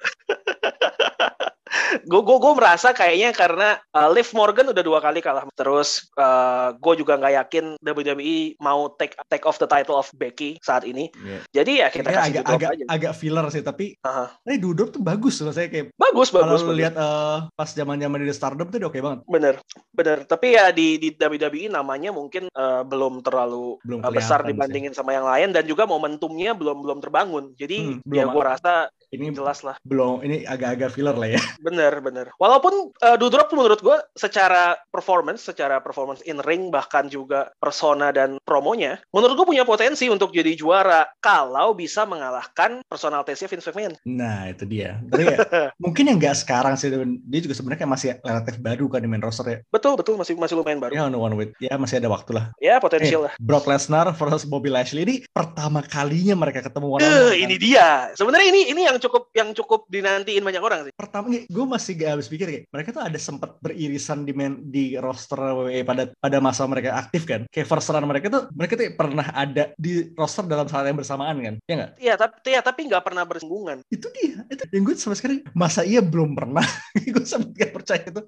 Gue 2.05 2.21
gue 2.21 2.37
gue 2.39 2.53
merasa 2.55 2.91
kayaknya 2.91 3.31
karena 3.33 3.69
uh, 3.91 4.09
Liv 4.09 4.29
Morgan 4.33 4.69
udah 4.69 4.81
dua 4.81 4.99
kali 4.99 5.19
kalah 5.19 5.45
terus 5.53 6.09
uh, 6.15 6.73
gue 6.75 6.95
juga 6.97 7.17
nggak 7.17 7.35
yakin 7.39 7.65
WWE 7.81 8.37
mau 8.59 8.93
take 8.93 9.17
take 9.27 9.43
off 9.43 9.57
the 9.57 9.67
title 9.67 9.95
of 9.95 10.09
Becky 10.13 10.59
saat 10.61 10.83
ini 10.83 11.11
Yeah. 11.19 11.43
jadi 11.55 11.73
ya 11.75 11.89
kita 11.89 12.09
Kayaknya 12.09 12.21
kasih 12.21 12.31
agak 12.39 12.45
agak 12.49 12.71
aja 12.71 12.85
agak 12.89 13.13
filler 13.15 13.47
sih 13.49 13.61
tapi 13.61 13.87
Aha. 14.01 14.33
tapi 14.39 14.57
Doudrop 14.59 14.91
tuh 14.91 15.01
bagus 15.01 15.41
loh 15.41 15.51
saya 15.51 15.67
kayak 15.67 15.91
bagus 15.95 16.29
kalau 16.29 16.47
bagus, 16.47 16.63
bagus. 16.63 16.77
lihat 16.77 16.95
uh, 16.95 17.49
pas 17.53 17.69
zaman-zaman 17.69 18.19
di 18.19 18.31
Stardom 18.31 18.69
tuh 18.69 18.81
oke 18.81 18.99
banget. 18.99 19.21
bener 19.25 19.55
bener 19.91 20.19
tapi 20.25 20.55
ya 20.55 20.71
di 20.71 20.97
di 20.97 21.13
WWE 21.13 21.69
namanya 21.69 22.11
mungkin 22.11 22.49
uh, 22.51 22.83
belum 22.83 23.21
terlalu 23.21 23.81
Belum 23.83 24.01
uh, 24.01 24.09
besar 24.09 24.41
kelihatan 24.41 24.47
sih. 24.47 24.51
dibandingin 24.55 24.93
sama 24.93 25.11
yang 25.13 25.27
lain 25.27 25.49
dan 25.51 25.65
juga 25.65 25.85
momentumnya 25.85 26.53
belum 26.53 26.79
belum 26.81 26.99
terbangun 27.01 27.45
jadi 27.55 27.79
Hmm, 27.79 27.99
ya 28.09 28.25
belum. 28.25 28.33
gue 28.33 28.45
rasa 28.45 28.73
Ini 29.09 29.33
jelas 29.33 29.65
lah 29.65 29.77
belum 29.83 30.21
ini 30.21 30.45
agak-agak 30.45 30.93
filler 30.93 31.17
lah 31.17 31.29
ya. 31.33 31.41
Bener, 31.69 32.01
bener. 32.01 32.27
Walaupun 32.37 32.93
uh, 33.03 33.17
Doudrop 33.17 33.51
menurut 33.53 33.81
gue 33.81 33.97
secara 34.15 34.77
performance, 34.89 35.45
secara 35.45 35.81
performance 35.81 36.21
in 36.25 36.39
ring, 36.41 36.69
bahkan 36.69 37.09
juga 37.09 37.51
persona 37.59 38.09
dan 38.13 38.37
promonya, 38.45 39.01
menurut 39.13 39.35
gue 39.37 39.47
punya 39.49 39.65
potensi 39.65 40.09
untuk 40.09 40.33
jadi 40.33 40.53
juara 40.55 41.09
kalau 41.19 41.73
bisa 41.73 42.05
mengalahkan 42.05 42.81
personalitasnya 42.87 43.49
Vince 43.49 43.69
McMahon. 43.69 43.95
Nah, 44.05 44.49
itu 44.49 44.65
dia. 44.65 45.01
Tapi 45.09 45.25
ya, 45.25 45.39
mungkin 45.85 46.09
yang 46.09 46.19
nggak 46.21 46.37
sekarang 46.39 46.77
sih, 46.77 46.89
dia 47.29 47.41
juga 47.43 47.55
sebenarnya 47.57 47.87
masih 47.89 48.09
relatif 48.21 48.55
baru 48.61 48.87
kan 48.89 49.01
di 49.01 49.09
main 49.09 49.21
roster 49.21 49.47
ya. 49.47 49.59
Betul, 49.69 49.97
betul. 49.97 50.17
Masih 50.17 50.37
masih 50.37 50.57
lumayan 50.57 50.81
baru. 50.81 50.93
Ya, 50.95 51.05
on 51.05 51.17
one 51.17 51.37
with. 51.37 51.53
Ya, 51.59 51.75
masih 51.77 52.01
ada 52.01 52.09
waktu 52.09 52.37
lah. 52.37 52.53
Ya, 52.61 52.79
potensial 52.81 53.29
lah. 53.29 53.33
Brock 53.41 53.65
Lesnar 53.69 54.09
versus 54.15 54.45
Bobby 54.45 54.69
Lashley 54.69 55.05
ini 55.05 55.17
pertama 55.31 55.81
kalinya 55.85 56.37
mereka 56.39 56.65
ketemu 56.65 56.87
one 56.97 57.03
Eh, 57.03 57.09
one. 57.09 57.37
ini 57.39 57.57
dia. 57.61 58.13
Sebenarnya 58.15 58.49
ini 58.51 58.61
ini 58.73 58.83
yang 58.89 58.98
cukup 58.99 59.31
yang 59.35 59.51
cukup 59.55 59.87
dinantiin 59.89 60.45
banyak 60.45 60.63
orang 60.63 60.81
sih. 60.89 60.93
Pertama 60.95 61.31
gue 61.33 61.67
masih 61.67 61.93
gak 61.99 62.11
habis 62.19 62.29
pikir 62.29 62.47
kayak 62.49 62.65
mereka 62.71 62.89
tuh 62.95 63.03
ada 63.05 63.19
sempat 63.19 63.57
beririsan 63.63 64.23
di 64.27 64.33
main, 64.35 64.59
di 64.63 64.95
roster 64.99 65.39
WWE 65.39 65.83
pada 65.87 66.11
pada 66.19 66.39
masa 66.39 66.67
mereka 66.67 66.99
aktif 66.99 67.25
kan. 67.25 67.47
Kayak 67.51 67.69
first 67.71 67.91
run 67.91 68.05
mereka 68.05 68.27
tuh 68.29 68.43
mereka 68.55 68.75
tuh 68.77 68.89
pernah 68.95 69.27
ada 69.33 69.71
di 69.79 70.11
roster 70.15 70.45
dalam 70.47 70.67
saat 70.67 70.87
yang 70.89 70.99
bersamaan 70.99 71.39
kan. 71.41 71.55
Ya 71.67 71.75
nggak? 71.79 71.91
Iya, 71.99 72.15
tapi 72.19 72.49
ya 72.53 72.61
tapi 72.61 72.81
nggak 72.89 73.05
pernah 73.05 73.25
bersinggungan. 73.29 73.85
Itu 73.89 74.11
dia. 74.15 74.43
Itu 74.51 74.65
yang 74.75 74.83
gue 74.85 74.95
sampai 74.99 75.19
sekarang 75.19 75.39
masa 75.55 75.87
iya 75.87 76.03
belum 76.03 76.35
pernah. 76.35 76.65
gue 77.15 77.25
sampai 77.25 77.53
gak 77.55 77.73
percaya 77.73 78.05
itu. 78.05 78.23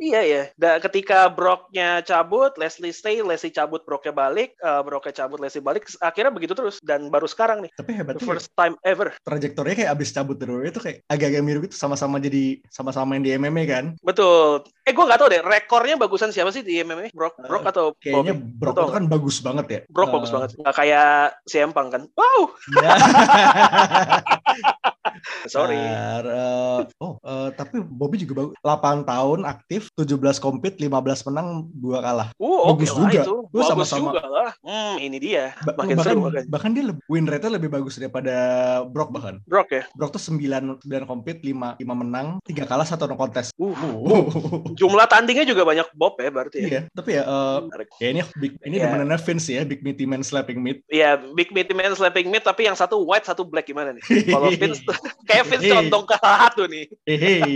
Iya 0.00 0.20
ya. 0.24 0.42
Dan 0.56 0.80
ketika 0.82 1.28
Brocknya 1.30 2.00
cabut, 2.06 2.54
Leslie 2.56 2.94
stay, 2.94 3.20
Leslie 3.20 3.54
cabut, 3.54 3.82
Brocknya 3.84 4.14
balik, 4.14 4.54
uh, 4.62 4.80
Brocknya 4.80 5.24
cabut, 5.24 5.38
Leslie 5.42 5.64
balik. 5.64 5.86
Akhirnya 6.00 6.32
begitu 6.32 6.54
terus. 6.54 6.78
Dan 6.80 7.10
baru 7.10 7.26
sekarang 7.26 7.64
nih, 7.64 7.70
Tapi 7.74 7.90
the 7.92 7.98
hebatnya 8.00 8.24
first 8.24 8.48
time 8.54 8.74
ever. 8.86 9.12
trajektorinya 9.26 9.76
kayak 9.84 9.92
abis 9.94 10.13
cabut 10.14 10.38
WWE 10.38 10.70
itu 10.70 10.78
kayak 10.78 11.02
agak-agak 11.10 11.42
mirip 11.42 11.62
itu 11.66 11.76
sama-sama 11.76 12.22
jadi 12.22 12.62
sama-sama 12.70 13.18
yang 13.18 13.24
di 13.26 13.30
MMA 13.34 13.64
kan. 13.66 13.84
Betul. 13.98 14.62
Eh, 14.84 14.92
gue 14.92 15.00
nggak 15.00 15.16
tahu 15.16 15.28
deh. 15.28 15.40
Rekornya 15.40 15.96
bagusan 15.96 16.28
siapa 16.28 16.52
sih 16.52 16.60
di 16.60 16.76
MMA? 16.78 17.08
Brock, 17.10 17.40
Eh, 17.40 17.48
Brock 17.48 17.64
atau 17.64 17.96
Kayaknya 17.96 18.36
Bobby? 18.36 18.52
Brock 18.60 18.76
itu 18.78 18.92
kan 18.92 19.04
bagus 19.08 19.36
banget 19.40 19.66
ya. 19.66 19.80
Brock 19.88 20.08
Eh, 20.08 20.14
bagus 20.14 20.28
banget. 20.28 20.50
Nggak 20.60 20.76
kayak 20.76 21.08
CM 21.48 21.72
Punk 21.72 21.88
kan? 21.88 22.02
Wow. 22.12 22.40
ya. 22.76 22.90
Sorry. 25.46 25.78
Eh, 25.78 26.80
oh, 26.98 27.16
eh, 27.18 27.48
tapi 27.52 27.80
Bobby 27.80 28.16
juga 28.18 28.44
bagus. 28.44 28.54
8 28.60 28.76
tahun 29.04 29.40
aktif, 29.44 29.88
17 29.94 30.20
compete, 30.36 30.76
15 30.78 30.92
menang, 31.24 31.48
2 31.70 32.00
kalah. 32.00 32.28
Uh, 32.36 32.68
oke 32.68 32.82
bagus 32.82 32.90
lah 32.92 33.08
juga. 33.08 33.22
itu. 33.22 33.36
Bagus 33.48 33.68
sama-sama. 33.70 34.10
juga 34.10 34.22
lah. 34.26 34.50
Hmm, 34.60 34.96
ini 34.98 35.16
dia. 35.16 35.56
Ba- 35.62 35.76
Makin 35.78 35.96
bahkan, 35.96 36.12
seru 36.12 36.20
makanya. 36.22 36.44
bahkan 36.50 36.70
dia 36.72 36.84
lebih, 36.84 37.02
win 37.06 37.24
rate-nya 37.24 37.52
lebih 37.52 37.70
bagus 37.70 37.96
daripada 37.96 38.34
Brock 38.84 39.08
bahkan. 39.10 39.40
Brock 39.44 39.68
ya. 39.70 39.82
Brock 39.92 40.12
tuh 40.12 40.20
9, 40.20 40.44
9 40.82 41.04
compete, 41.04 41.40
5, 41.42 41.76
5 41.78 41.94
menang, 41.94 42.26
3 42.42 42.64
kalah, 42.64 42.84
1 42.84 43.00
no 43.06 43.16
contest. 43.16 43.52
Uh, 43.56 43.72
Uh. 43.74 44.24
Jumlah 44.74 45.06
tandingnya 45.06 45.44
juga 45.44 45.62
banyak 45.62 45.88
Bob 45.92 46.14
ya 46.16 46.28
berarti 46.28 46.56
ya. 46.58 46.66
iya, 46.66 46.80
tapi 46.90 47.10
ya 47.14 47.22
Menarik. 47.60 47.88
ya 47.96 48.08
ini 48.10 48.20
big, 48.36 48.52
ini 48.60 48.76
Iya. 48.76 48.84
demenannya 48.86 49.18
Vince 49.18 49.48
ya, 49.48 49.62
Big 49.62 49.80
Meaty 49.80 50.04
Man 50.04 50.20
Slapping 50.20 50.58
Meat. 50.58 50.78
Iya, 50.86 51.10
Big 51.32 51.50
Meaty 51.50 51.72
Man 51.72 51.94
slapping 51.94 52.26
meat 52.26 52.42
tapi 52.42 52.64
yang 52.64 52.74
satu 52.74 52.98
white, 53.00 53.24
satu 53.24 53.42
black 53.42 53.64
gimana 53.64 53.92
nih? 53.92 54.02
Kalau 54.34 54.50
Vince 54.50 54.82
kayak 55.28 55.44
Vince 55.46 55.66
condong 55.66 56.04
ke 56.04 56.16
satu 56.16 56.62
nih. 56.66 56.84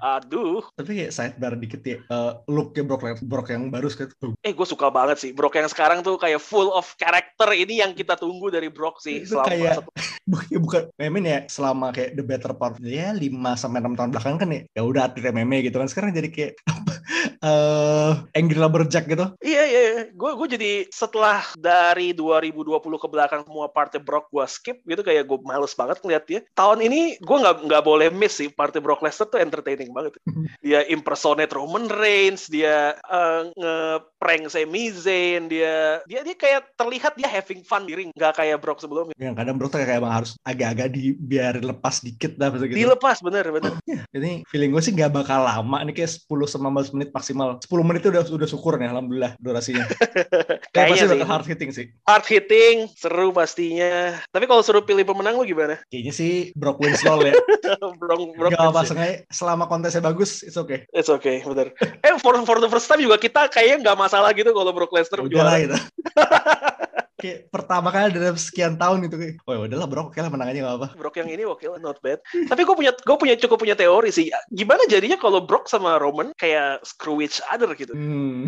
Aduh. 0.00 0.62
tapi 0.72 0.90
kayak 0.96 1.12
sidebar 1.12 1.54
dikit 1.56 1.82
ya, 1.82 1.98
eh, 2.00 2.30
looknya 2.46 2.82
Brock, 2.82 3.02
Brock 3.22 3.48
yang 3.48 3.68
baru 3.68 3.88
sekarang 3.88 4.14
tuh 4.16 4.32
Eh, 4.40 4.52
gue 4.52 4.66
suka 4.66 4.88
banget 4.88 5.16
sih. 5.18 5.30
Brock 5.30 5.54
yang 5.54 5.66
sekarang 5.66 6.00
tuh 6.00 6.16
kayak 6.16 6.40
full 6.40 6.70
of 6.70 6.86
character. 6.96 7.48
Ini 7.50 7.84
yang 7.84 7.92
kita 7.92 8.14
tunggu 8.14 8.48
dari 8.48 8.68
Brock 8.68 8.98
sih. 8.98 9.22
Itu 9.22 9.36
Selama 9.36 9.48
kayak- 9.48 9.76
satu- 9.76 9.92
bukan 10.30 10.46
bukan. 10.62 10.82
MMA 11.00 11.28
ya 11.28 11.40
selama 11.50 11.90
kayak 11.90 12.14
the 12.14 12.24
better 12.24 12.52
part 12.54 12.78
ya 12.80 13.10
5 13.10 13.60
sampai 13.60 13.78
6 13.82 13.98
tahun 13.98 14.10
belakang 14.14 14.36
kan 14.38 14.48
ya 14.54 14.60
ya 14.70 14.82
udah 14.86 15.02
atlet 15.10 15.34
MMA 15.34 15.66
gitu 15.66 15.76
kan. 15.82 15.88
Sekarang 15.90 16.10
jadi 16.14 16.28
kayak 16.30 16.52
apa 16.70 16.92
eh 17.40 18.12
Angry 18.36 18.58
Lumberjack 18.58 19.06
gitu 19.08 19.26
Iya, 19.40 19.62
iya. 19.66 19.82
Gue 20.14 20.36
gue 20.36 20.48
jadi 20.58 20.72
setelah 20.92 21.42
dari 21.56 22.12
2020 22.12 22.76
ke 22.76 23.08
belakang 23.08 23.42
semua 23.46 23.66
partai 23.72 23.98
Brock 24.02 24.28
gue 24.30 24.44
skip 24.46 24.82
gitu 24.84 25.00
kayak 25.00 25.26
gue 25.26 25.38
males 25.42 25.72
banget 25.74 25.98
ngeliat 26.04 26.24
dia. 26.28 26.40
Tahun 26.54 26.78
ini 26.80 27.16
gue 27.18 27.36
nggak 27.40 27.66
nggak 27.66 27.82
boleh 27.84 28.08
miss 28.12 28.38
sih 28.38 28.48
partai 28.52 28.80
Brock 28.84 29.00
Lesnar 29.00 29.28
tuh 29.28 29.40
entertaining 29.40 29.90
banget. 29.90 30.16
Dia 30.64 30.84
impersonate 30.92 31.52
Roman 31.56 31.88
Reigns, 31.88 32.46
dia 32.46 32.94
eh, 32.94 33.42
nge-prank 33.56 34.52
Sami 34.52 34.92
Zayn, 34.92 35.48
dia 35.48 36.04
dia 36.04 36.20
dia 36.20 36.36
kayak 36.36 36.76
terlihat 36.76 37.16
dia 37.16 37.26
having 37.26 37.64
fun 37.64 37.88
di 37.88 37.96
ring, 37.96 38.10
nggak 38.12 38.36
kayak 38.36 38.60
Brock 38.60 38.82
sebelumnya. 38.84 39.16
yang 39.16 39.34
kadang 39.36 39.56
bro 39.56 39.68
tuh 39.68 39.80
kayak 39.82 40.00
emang 40.00 40.14
harus 40.20 40.36
agak-agak 40.44 40.92
dibiarin 40.92 41.64
lepas 41.64 42.04
dikit 42.04 42.36
lah 42.36 42.52
gitu 42.52 42.70
Dilepas 42.70 43.20
bener 43.24 43.44
bener. 43.48 43.72
ini 44.16 44.44
feeling 44.48 44.70
gue 44.72 44.82
sih 44.84 44.92
nggak 44.92 45.12
bakal 45.12 45.44
lama 45.44 45.80
nih 45.84 45.96
kayak 45.96 46.12
10-15 46.28 46.94
menit 46.96 47.09
maksimal 47.10 47.58
10 47.58 47.68
menit 47.86 48.00
itu 48.02 48.10
udah 48.10 48.22
udah 48.26 48.48
syukur 48.48 48.78
nih 48.78 48.88
alhamdulillah 48.90 49.32
durasinya 49.38 49.84
kayak 50.74 50.90
Kayaknya 50.90 50.94
pasti 50.96 51.12
bakal 51.14 51.28
hard 51.28 51.46
hitting 51.46 51.70
sih 51.70 51.86
Hard 52.06 52.26
hitting, 52.26 52.76
seru 52.96 53.30
pastinya. 53.30 54.18
Tapi 54.30 54.44
kalau 54.50 54.62
suruh 54.62 54.82
pilih 54.82 55.04
pemenang 55.06 55.38
lu 55.38 55.44
gimana? 55.46 55.78
kayaknya 55.90 56.12
sih 56.14 56.50
Brock 56.54 56.80
wins 56.82 57.02
lol 57.02 57.22
ya 57.26 57.34
Brock 58.00 58.20
Brock 58.34 58.52
Gak 58.54 58.62
apa 58.70 58.80
ya? 58.82 58.88
sengaja 58.88 59.14
selama 59.30 59.64
kontesnya 59.66 60.02
bagus 60.02 60.42
it's 60.42 60.58
okay 60.58 60.86
It's 60.90 61.10
okay, 61.10 61.42
bener. 61.44 61.70
Eh, 62.02 62.14
for, 62.18 62.34
for 62.42 62.58
the 62.58 62.66
first 62.66 62.86
time 62.86 63.02
juga 63.02 63.18
kita 63.18 63.46
kayaknya 63.46 63.90
nggak 63.90 63.98
masalah 63.98 64.30
gitu 64.34 64.50
kalau 64.50 64.74
Brock 64.74 64.90
Lesnar 64.90 65.22
udah 65.22 65.42
lah 65.42 65.56
gitu 65.60 65.76
kayak 67.20 67.38
pertama 67.52 67.88
kali 67.92 68.16
dalam 68.16 68.36
sekian 68.36 68.74
tahun 68.80 69.06
itu 69.06 69.16
kayak 69.16 69.34
oh 69.44 69.52
ya 69.52 69.60
udahlah 69.68 69.88
Brock 69.88 70.06
oke 70.12 70.18
lah 70.20 70.30
menang 70.32 70.48
aja 70.50 70.60
gak 70.64 70.76
apa 70.80 70.88
Brock 70.96 71.16
yang 71.20 71.30
ini 71.30 71.44
oke 71.46 71.64
lah, 71.66 71.78
not 71.80 71.98
bad. 72.02 72.18
Tapi 72.48 72.60
gue 72.64 72.76
punya 72.76 72.92
gue 72.92 73.16
punya 73.16 73.34
cukup 73.36 73.58
punya 73.60 73.76
teori 73.76 74.10
sih. 74.10 74.32
Gimana 74.50 74.86
jadinya 74.86 75.18
kalau 75.20 75.42
Brock 75.44 75.66
sama 75.66 76.00
Roman 76.00 76.32
kayak 76.36 76.82
screw 76.86 77.20
each 77.20 77.38
other 77.48 77.70
gitu? 77.76 77.92
Hmm, 77.92 78.46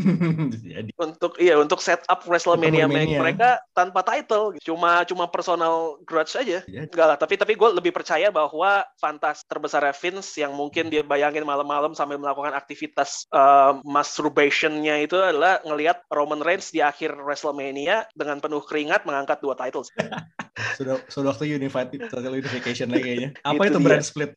jadi 0.73 0.91
Untuk 0.97 1.37
iya 1.39 1.59
untuk 1.59 1.83
setup 1.85 2.25
WrestleMania 2.25 2.89
mereka 2.89 3.61
tanpa 3.77 4.01
title, 4.07 4.57
gitu. 4.57 4.73
cuma 4.73 5.05
cuma 5.05 5.29
personal 5.29 6.01
grudge 6.07 6.35
aja. 6.39 6.65
Jadi. 6.65 6.89
Enggak 6.89 7.07
lah, 7.07 7.17
tapi 7.19 7.35
tapi 7.37 7.53
gue 7.59 7.69
lebih 7.75 7.93
percaya 7.93 8.33
bahwa 8.33 8.87
fantas 8.97 9.45
terbesar 9.47 9.85
Vince 9.93 10.39
yang 10.39 10.55
mungkin 10.55 10.89
dia 10.89 11.03
bayangin 11.03 11.43
malam-malam 11.43 11.93
sambil 11.93 12.17
melakukan 12.17 12.55
aktivitas 12.55 13.27
uh, 13.35 13.83
masturbation-nya 13.83 15.03
itu 15.03 15.19
adalah 15.19 15.59
ngelihat 15.67 16.07
Roman 16.09 16.39
Reigns 16.39 16.71
di 16.71 16.79
akhir 16.79 17.19
WrestleMania 17.19 18.07
dengan 18.15 18.39
penuh 18.39 18.62
keringat 18.65 19.03
mengangkat 19.05 19.39
dua 19.39 19.55
titles. 19.55 19.91
sudah 20.79 21.01
sudah 21.09 21.33
waktu 21.33 21.57
unified 21.57 21.89
title 21.91 22.37
unification 22.37 22.93
lagi 22.93 23.03
kayaknya. 23.05 23.31
Apa 23.49 23.67
Itu 23.67 23.73
itu 23.73 23.79
dia. 23.79 23.87
brand 23.89 24.05
split? 24.05 24.31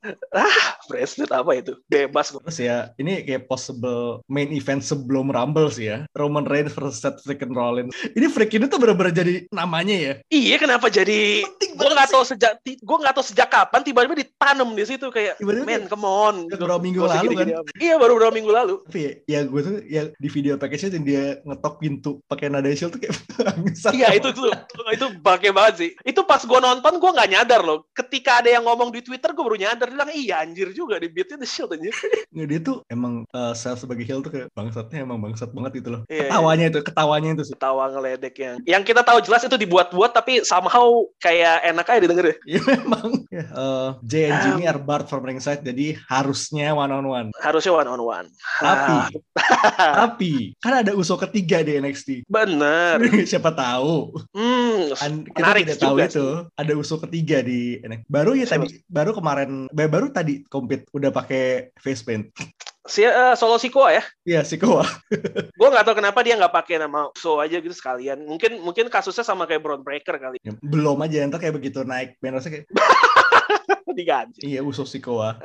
Bracelet 0.85 1.31
apa 1.33 1.51
itu? 1.57 1.73
Bebas 1.89 2.29
kok. 2.29 2.45
terus 2.45 2.61
ya 2.61 2.93
ini 3.01 3.25
kayak 3.25 3.49
possible 3.49 4.21
main 4.29 4.53
event 4.53 4.85
sebelum 4.85 5.33
Rumble 5.33 5.73
sih 5.73 5.89
ya. 5.89 6.05
Roman 6.13 6.45
Reigns 6.45 6.77
versus 6.77 7.01
Seth 7.01 7.25
freaking 7.25 7.57
Rollins. 7.57 7.89
Ini 8.13 8.29
freak 8.29 8.53
ini 8.53 8.69
tuh 8.69 8.77
bener-bener 8.77 9.09
jadi 9.11 9.33
namanya 9.49 9.95
ya? 9.95 10.13
Iya 10.29 10.55
kenapa 10.61 10.87
jadi? 10.87 11.41
Gue 11.75 11.89
nggak 11.89 12.13
tahu 12.13 12.23
sejak 12.23 12.61
gue 12.63 12.97
nggak 13.01 13.15
tahu 13.17 13.25
sejak 13.25 13.49
kapan 13.49 13.81
tiba-tiba 13.81 14.15
ditanam 14.15 14.77
di 14.77 14.85
situ 14.85 15.09
kayak 15.09 15.41
Tiba-tiba 15.41 15.65
men 15.65 15.83
come 15.89 16.05
on. 16.05 16.45
beberapa 16.47 16.77
minggu 16.79 17.01
usah 17.01 17.21
lalu 17.21 17.31
kan. 17.35 17.47
iya 17.81 17.95
baru 17.97 18.15
beberapa 18.15 18.33
minggu 18.33 18.51
lalu. 18.53 18.75
Tapi 18.87 18.99
ya, 19.01 19.11
ya 19.25 19.39
gue 19.49 19.61
tuh 19.61 19.75
ya 19.89 20.01
di 20.15 20.29
video 20.29 20.53
package-nya 20.55 21.01
dia 21.01 21.23
ngetok 21.43 21.73
pintu 21.81 22.21
pakai 22.29 22.53
nada 22.53 22.69
shield 22.71 22.93
tuh 22.93 23.01
kayak 23.01 23.15
iya 23.97 24.13
itu 24.17 24.29
tuh 24.33 24.49
itu 24.89 25.05
pakai 25.21 25.53
banget 25.53 25.73
sih 25.77 25.91
itu 26.01 26.15
itu 26.15 26.23
pas 26.23 26.39
gue 26.39 26.59
nonton 26.63 26.95
gue 26.95 27.11
nggak 27.11 27.29
nyadar 27.35 27.61
loh. 27.67 27.91
Ketika 27.91 28.39
ada 28.39 28.47
yang 28.47 28.63
ngomong 28.63 28.87
di 28.95 29.03
Twitter 29.03 29.35
gue 29.35 29.43
baru 29.43 29.59
nyadar 29.59 29.91
dia 29.91 29.95
bilang 29.99 30.11
iya 30.15 30.39
anjir 30.39 30.71
juga 30.71 30.95
di 30.95 31.11
beatnya 31.11 31.43
The 31.43 31.47
Shield 31.49 31.75
anjir. 31.75 31.91
Nggak, 32.31 32.47
dia 32.47 32.59
tuh 32.63 32.77
emang 32.87 33.27
uh, 33.35 33.51
self 33.51 33.83
sebagai 33.83 34.07
heel 34.07 34.23
tuh 34.23 34.31
kayak 34.31 34.47
bangsatnya 34.55 35.03
emang 35.03 35.19
bangsat 35.19 35.51
banget 35.51 35.83
gitu 35.83 35.99
loh. 35.99 36.01
Iya, 36.07 36.31
ketawanya 36.31 36.65
itu, 36.71 36.79
ketawanya 36.87 37.29
itu 37.35 37.43
sih. 37.51 37.53
Ketawa 37.59 37.91
ngeledek 37.91 38.35
yang 38.39 38.55
yang 38.63 38.83
kita 38.87 39.03
tahu 39.03 39.19
jelas 39.27 39.43
itu 39.43 39.59
dibuat-buat 39.59 40.15
tapi 40.15 40.47
somehow 40.47 41.03
kayak 41.19 41.67
enak 41.67 41.83
aja 41.83 41.99
didengar 41.99 42.25
ya. 42.31 42.35
Iya 42.47 42.61
memang. 42.63 43.09
Ya, 43.27 43.45
uh, 43.51 43.89
and 43.99 44.39
Jimmy 44.47 44.63
are 44.71 44.79
barred 44.79 45.11
from 45.11 45.27
ringside 45.27 45.67
jadi 45.67 45.99
harusnya 46.07 46.71
one 46.71 46.95
on 46.95 47.03
one. 47.03 47.27
Harusnya 47.43 47.75
one 47.75 47.89
on 47.91 47.99
one. 47.99 48.27
Tapi 48.63 49.19
tapi 49.99 50.33
kan 50.63 50.79
ada 50.79 50.95
uso 50.95 51.19
ketiga 51.19 51.59
di 51.59 51.75
NXT. 51.75 52.23
Bener. 52.29 53.03
Siapa 53.31 53.51
tahu. 53.51 54.04
Hmm, 54.33 54.91
An- 54.99 55.25
kita 55.25 55.51
tidak 55.55 55.77
tahu 55.79 55.95
juga 55.97 56.05
itu 56.09 56.27
ada 56.53 56.73
uso 56.75 56.95
ketiga 57.01 57.41
di 57.41 57.79
NXT. 57.79 58.05
Baru 58.07 58.31
ya 58.35 58.45
tadi 58.45 58.81
baru 58.85 59.11
kemarin 59.15 59.65
ba- 59.71 59.91
baru 59.91 60.11
tadi 60.11 60.43
compete 60.45 60.85
udah 60.91 61.09
pakai 61.09 61.73
face 61.79 62.03
paint. 62.03 62.29
Si 62.85 63.01
eh, 63.01 63.33
Solo 63.33 63.57
Sikoa 63.57 63.97
ya. 63.97 64.03
Iya 64.21 64.41
si 64.45 64.61
Koa. 64.61 64.85
Gue 65.59 65.67
nggak 65.73 65.85
tahu 65.89 65.97
kenapa 65.97 66.21
dia 66.21 66.37
nggak 66.37 66.53
pakai 66.53 66.77
nama 66.77 67.09
So 67.17 67.41
aja 67.41 67.57
gitu 67.57 67.73
sekalian. 67.73 68.21
Mungkin 68.29 68.61
mungkin 68.61 68.93
kasusnya 68.93 69.25
sama 69.25 69.49
kayak 69.49 69.65
Braun 69.65 69.81
Breaker 69.81 70.21
kali. 70.21 70.37
Ya, 70.45 70.53
belum 70.61 71.01
aja 71.01 71.25
entar 71.25 71.41
kayak 71.41 71.57
begitu 71.57 71.81
naik 71.81 72.21
bannernya 72.21 72.45
kayak 72.61 72.65
Diganti. 73.95 74.43
iya 74.43 74.59
uso 74.59 74.83
si 74.83 74.99
Koa. 74.99 75.39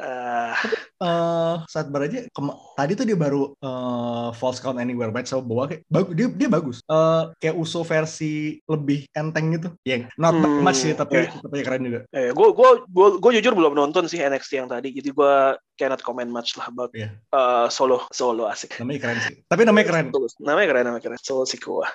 Eh, 1.01 1.09
eh 1.09 1.57
saat 1.65 1.89
bar 1.89 2.05
aja 2.05 2.29
kema- 2.29 2.61
tadi 2.77 2.93
tuh 2.93 3.09
dia 3.09 3.17
baru 3.17 3.57
eh, 3.57 4.29
false 4.37 4.61
count 4.61 4.77
anywhere 4.77 5.09
match 5.09 5.33
sama 5.33 5.41
bawa 5.41 5.65
kayak 5.65 5.83
bagus 5.87 6.13
dia 6.13 6.29
dia 6.29 6.49
bagus 6.49 6.77
Eh 6.85 7.23
kayak 7.39 7.57
uso 7.57 7.81
versi 7.81 8.61
lebih 8.65 9.09
enteng 9.11 9.57
gitu 9.57 9.73
ya 9.81 10.05
not 10.15 10.37
Hmm, 10.37 10.61
much 10.61 10.77
sih 10.79 10.93
tapi 10.93 11.25
oke. 11.25 11.41
tapi 11.41 11.57
keren 11.61 11.83
juga 11.83 12.01
Eh, 12.11 12.31
gue 12.31 12.49
gue 12.53 12.71
gue 12.87 13.09
gue 13.17 13.31
jujur 13.37 13.55
belum 13.55 13.73
nonton 13.73 14.05
sih 14.07 14.21
NXT 14.21 14.53
yang 14.57 14.69
tadi, 14.69 14.93
jadi 14.93 15.09
gue 15.09 15.35
cannot 15.75 16.01
comment 16.01 16.29
much 16.29 16.55
lah 16.55 16.69
about 16.69 16.93
Iya. 16.93 17.17
eh, 17.17 17.67
solo 17.69 18.05
solo 18.11 18.45
asik. 18.45 18.77
namanya 18.77 19.01
keren 19.01 19.19
sih 19.23 19.35
tapi 19.47 19.63
namanya 19.65 19.87
keren. 19.89 20.07
Namanya 20.39 20.69
keren, 20.69 20.85
namanya 20.85 21.03
keren. 21.03 21.19
Solo 21.21 21.45
Sikoa. 21.45 21.89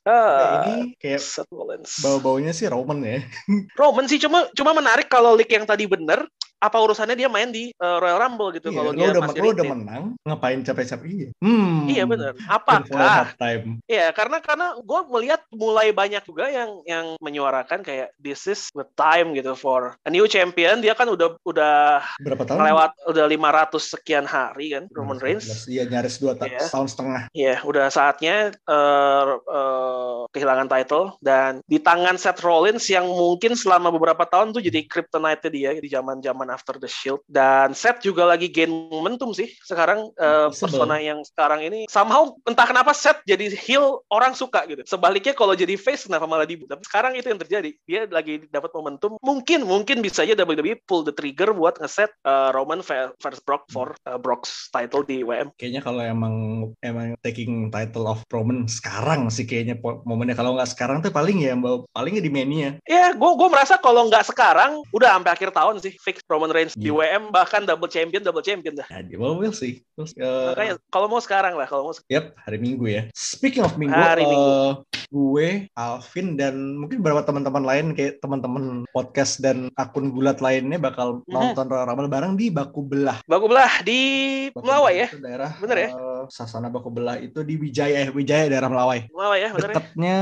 Kayak 0.00 0.04
Ah, 0.04 0.56
ini 0.60 0.74
kayak 0.96 1.20
Rollins. 1.48 1.92
bau-baunya 1.98 2.52
sih 2.52 2.66
Roman 2.66 3.00
ya 3.00 3.24
Roman 3.72 4.04
sih 4.04 4.16
cuma 4.16 4.48
cuma 4.52 4.72
menarik 4.72 5.08
kalau 5.08 5.32
leak 5.32 5.48
yang 5.48 5.64
tadi 5.64 5.84
bener. 5.84 6.28
Apa 6.60 6.76
urusannya 6.76 7.16
dia 7.16 7.26
main 7.26 7.48
di 7.48 7.72
eh, 7.72 7.96
Royal 7.98 8.20
Rumble 8.20 8.52
gitu 8.52 8.68
Iya, 8.68 8.76
kalau 8.76 8.90
dia 8.92 9.08
udah 9.10 9.22
masih 9.24 9.40
udah 9.40 9.66
menang 9.66 10.02
ngapain 10.22 10.60
capek-capek? 10.60 11.08
Iya. 11.08 11.28
Hmm. 11.40 11.88
Iya. 11.88 12.04
Full 12.04 12.36
Apakah? 12.46 13.32
time 13.34 13.80
Iya, 13.88 14.12
karena 14.12 14.38
karena 14.38 14.76
gue 14.76 15.00
melihat 15.08 15.40
mulai 15.50 15.88
banyak 15.90 16.20
juga 16.22 16.52
yang 16.52 16.84
yang 16.84 17.16
menyuarakan 17.18 17.80
kayak 17.80 18.12
this 18.20 18.44
is 18.44 18.68
the 18.76 18.84
time 18.92 19.32
gitu 19.32 19.56
for 19.56 19.96
a 20.04 20.10
new 20.12 20.28
champion. 20.28 20.84
Dia 20.84 20.92
kan 20.92 21.08
udah 21.08 21.40
udah 21.42 22.04
berapa 22.20 22.44
tahun? 22.44 22.60
lewat 22.60 22.90
udah 23.08 23.24
500 23.24 23.92
sekian 23.96 24.26
hari 24.28 24.76
kan 24.76 24.84
Roman 24.92 25.16
Reigns. 25.16 25.64
iya 25.64 25.88
nyaris 25.88 26.20
dua 26.20 26.36
ta- 26.36 26.44
Iya. 26.44 26.68
tahun 26.68 26.86
setengah. 26.86 27.22
Iya, 27.32 27.54
udah 27.64 27.86
saatnya 27.88 28.52
eh, 28.52 29.24
eh, 29.32 30.18
kehilangan 30.30 30.68
title. 30.68 31.16
Dan 31.18 31.64
di 31.64 31.80
tangan 31.80 32.20
Seth 32.20 32.44
Rollins 32.44 32.84
yang 32.86 33.08
mungkin 33.08 33.56
selama 33.56 33.88
beberapa 33.88 34.28
tahun 34.28 34.52
tuh 34.52 34.60
jadi 34.60 34.84
kryptonite 34.84 35.48
dia 35.48 35.72
di 35.72 35.88
zaman-zaman 35.88 36.49
after 36.50 36.76
the 36.76 36.90
Shield 36.90 37.22
dan 37.30 37.72
Seth 37.72 38.02
juga 38.02 38.26
lagi 38.26 38.50
gain 38.50 38.70
momentum 38.70 39.30
sih 39.30 39.50
sekarang 39.64 40.10
Possible. 40.14 40.54
persona 40.66 40.96
yang 40.98 41.22
sekarang 41.22 41.62
ini 41.62 41.86
somehow 41.86 42.34
entah 42.44 42.66
kenapa 42.66 42.90
Seth 42.92 43.22
jadi 43.24 43.52
heel 43.54 44.02
orang 44.10 44.34
suka 44.34 44.64
gitu. 44.66 44.82
Sebaliknya 44.86 45.32
kalau 45.36 45.54
jadi 45.54 45.76
face 45.76 46.06
kenapa 46.08 46.24
malah 46.26 46.48
dibu? 46.48 46.64
Tapi 46.66 46.82
sekarang 46.86 47.12
itu 47.14 47.28
yang 47.28 47.40
terjadi. 47.40 47.70
Dia 47.84 48.00
lagi 48.08 48.46
dapat 48.48 48.70
momentum. 48.72 49.16
Mungkin 49.20 49.64
mungkin 49.66 50.00
bisa 50.00 50.24
aja 50.24 50.32
WWE 50.32 50.80
pull 50.88 51.04
the 51.04 51.12
trigger 51.12 51.52
buat 51.52 51.76
ngeset 51.76 52.10
eh, 52.24 52.50
Roman 52.56 52.80
ve- 52.80 53.12
versus 53.20 53.42
Brock 53.44 53.68
for 53.68 53.92
eh, 54.08 54.16
Brock's 54.16 54.72
title 54.72 55.04
di 55.04 55.20
WM. 55.20 55.52
kayaknya 55.60 55.84
kalau 55.84 56.00
emang 56.00 56.34
emang 56.80 57.12
taking 57.20 57.68
title 57.68 58.08
of 58.08 58.24
Roman 58.32 58.64
sekarang 58.64 59.28
sih 59.28 59.44
kayaknya 59.44 59.76
momennya 59.82 60.32
kalau 60.32 60.56
nggak 60.56 60.70
sekarang 60.72 61.04
tuh 61.04 61.12
paling 61.12 61.44
ya 61.44 61.52
palingnya 61.92 62.22
di 62.24 62.32
Mania 62.32 62.70
Ya, 62.88 63.12
gue 63.12 63.30
gue 63.36 63.48
merasa 63.52 63.76
kalau 63.76 64.08
nggak 64.08 64.24
sekarang, 64.32 64.80
udah 64.94 65.20
sampai 65.20 65.32
akhir 65.36 65.50
tahun 65.52 65.76
sih 65.84 65.92
fix 66.00 66.24
Roman 66.24 66.39
Reigns 66.46 66.72
di 66.72 66.88
Iya. 66.88 66.96
WM 66.96 67.28
bahkan 67.28 67.60
double 67.62 67.86
champion 67.86 68.24
double 68.24 68.40
champion 68.40 68.72
dah. 68.72 68.88
Nah, 68.88 69.04
well, 69.14 69.36
we'll 69.36 69.52
see. 69.52 69.84
Eh, 70.00 70.06
Makanya 70.48 70.80
kalau 70.88 71.06
mau 71.06 71.20
sekarang 71.20 71.52
lah, 71.52 71.68
kalau 71.68 71.84
mau 71.84 71.92
sek- 71.92 72.08
Yap, 72.08 72.32
hari 72.40 72.56
Minggu 72.56 72.88
ya. 72.88 73.02
Speaking 73.12 73.60
of 73.60 73.76
Minggu, 73.76 73.92
Hari 73.92 74.22
eh, 74.22 74.26
Minggu. 74.26 74.88
gue, 75.10 75.48
Alvin, 75.74 76.28
dan 76.34 76.54
mungkin 76.72 77.02
beberapa 77.02 77.20
teman-teman 77.20 77.60
lain 77.60 77.86
kayak 77.92 78.16
teman-teman 78.18 78.64
podcast 78.88 79.36
dan 79.38 79.68
akun 79.74 80.08
gulat 80.08 80.38
lainnya 80.38 80.78
bakal 80.78 81.20
Mhm. 81.20 81.28
nonton 81.28 81.66
Royal 81.66 81.84
Rumble 81.84 82.08
bareng 82.08 82.32
di 82.34 82.48
Baku 82.48 82.80
Belah. 82.80 83.18
bagus 83.22 83.48
belah 83.50 83.74
di 83.82 84.00
Baku 84.48 84.62
Melawai 84.62 84.94
ya, 84.96 85.08
daerah. 85.12 85.50
Bener 85.58 85.76
ya? 85.76 85.88
eh, 85.90 86.22
Sasana 86.28 86.70
Baku 86.70 86.88
Belah 86.88 87.18
itu 87.18 87.42
di 87.42 87.58
Wijaya, 87.58 88.06
eh, 88.06 88.08
Wijaya 88.08 88.46
daerah 88.46 88.70
Melawai. 88.70 89.10
Melawai 89.10 89.38
ya, 89.38 89.50
bener 89.50 89.66
ya. 89.66 89.74
Dekatnya 89.74 90.18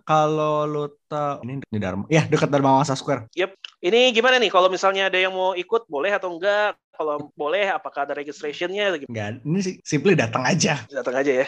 kalau 0.00 0.62
lu 0.64 0.84
tahu 1.04 1.42
ini 1.42 1.58
di 1.60 1.78
Dharma, 1.78 2.06
ya 2.06 2.22
dekat 2.22 2.46
Dharma 2.46 2.78
Wangsa 2.78 2.94
Square. 2.94 3.26
Ini 3.80 4.12
gimana 4.12 4.36
nih? 4.36 4.52
Kalau 4.52 4.68
misalnya 4.68 5.08
ada 5.08 5.16
yang 5.16 5.32
mau 5.32 5.56
ikut, 5.56 5.88
boleh 5.88 6.12
atau 6.12 6.36
enggak? 6.36 6.76
Kalau 6.92 7.32
boleh, 7.32 7.64
apakah 7.72 8.04
ada 8.04 8.12
registrationnya? 8.12 8.92
Gitu. 9.00 9.08
Enggak, 9.08 9.40
ini 9.40 9.60
sih 9.64 9.74
simply 9.80 10.12
datang 10.12 10.44
aja. 10.44 10.84
Datang 10.86 11.16
aja 11.16 11.32
ya. 11.44 11.46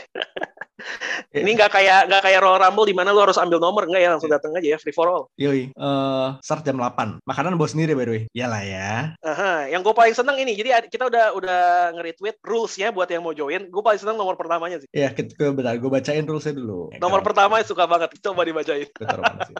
Iya. 1.30 1.40
Ini 1.46 1.54
nggak 1.54 1.70
kayak 1.70 2.00
nggak 2.10 2.22
kayak 2.26 2.40
Royal 2.42 2.58
Rumble 2.58 2.84
di 2.84 2.92
mana 2.92 3.14
lu 3.14 3.22
harus 3.22 3.38
ambil 3.38 3.62
nomor 3.62 3.86
enggak 3.86 4.02
ya 4.02 4.10
langsung 4.10 4.28
datang 4.28 4.50
aja 4.52 4.74
ya 4.74 4.78
free 4.82 4.90
for 4.90 5.06
all. 5.06 5.24
Yoi, 5.38 5.70
eh 5.70 6.28
start 6.42 6.66
jam 6.66 6.74
8. 6.74 7.22
Makanan 7.22 7.54
bawa 7.54 7.70
sendiri 7.70 7.94
by 7.94 8.02
the 8.02 8.10
way. 8.10 8.22
Iyalah 8.34 8.62
ya. 8.66 8.90
Aha, 9.22 9.70
yang 9.70 9.80
gue 9.80 9.94
paling 9.94 10.10
seneng 10.10 10.36
ini. 10.36 10.52
Jadi 10.52 10.74
ad- 10.74 10.90
kita 10.90 11.06
udah 11.06 11.32
udah 11.32 11.60
nge-retweet 11.94 12.36
rules-nya 12.42 12.90
buat 12.90 13.06
yang 13.06 13.22
mau 13.22 13.30
join. 13.30 13.70
Gue 13.70 13.78
paling 13.78 13.96
seneng 13.96 14.18
nomor 14.18 14.34
pertamanya 14.34 14.82
sih. 14.82 14.90
Ya, 14.90 15.08
kita 15.08 15.32
gue 15.32 15.54
bentar, 15.54 15.78
gue 15.78 15.86
bacain 15.86 16.26
rulesnya 16.26 16.58
dulu. 16.58 16.90
Nomor 16.98 17.22
Kalau- 17.22 17.26
pertama 17.30 17.54
suka 17.62 17.86
banget. 17.86 18.18
Coba 18.18 18.42
dibacain. 18.42 18.90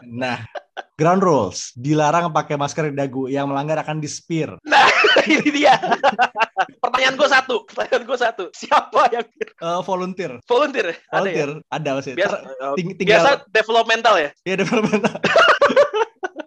Nah, 0.05 0.43
ground 0.94 1.20
rules. 1.20 1.72
Dilarang 1.72 2.31
pakai 2.31 2.55
masker 2.55 2.90
di 2.90 2.96
dagu. 2.96 3.26
Yang 3.26 3.46
melanggar 3.48 3.81
akan 3.81 3.98
di-spear. 3.98 4.57
Nah, 5.12 5.28
ini 5.28 5.50
dia. 5.52 5.76
Pertanyaan 6.81 7.14
gue 7.14 7.28
satu. 7.28 7.57
Pertanyaan 7.62 8.02
gue 8.02 8.18
satu. 8.18 8.44
Siapa 8.50 9.12
yang 9.12 9.26
Eh, 9.38 9.81
volunteer. 9.83 10.33
volunteer? 10.42 10.87
ya? 10.88 10.96
Ada 10.96 10.98
ya? 10.98 11.12
Volunteer. 11.12 11.50
Ada 11.68 11.90
masih. 11.94 12.12
Biasa, 12.16 12.37
Ntar 12.37 12.48
eh, 12.48 12.74
ting- 12.74 12.96
tinggal, 12.96 13.14
biasa 13.14 13.31
developmental 13.46 14.14
ya? 14.16 14.31
Ya, 14.42 14.55
development. 14.57 15.02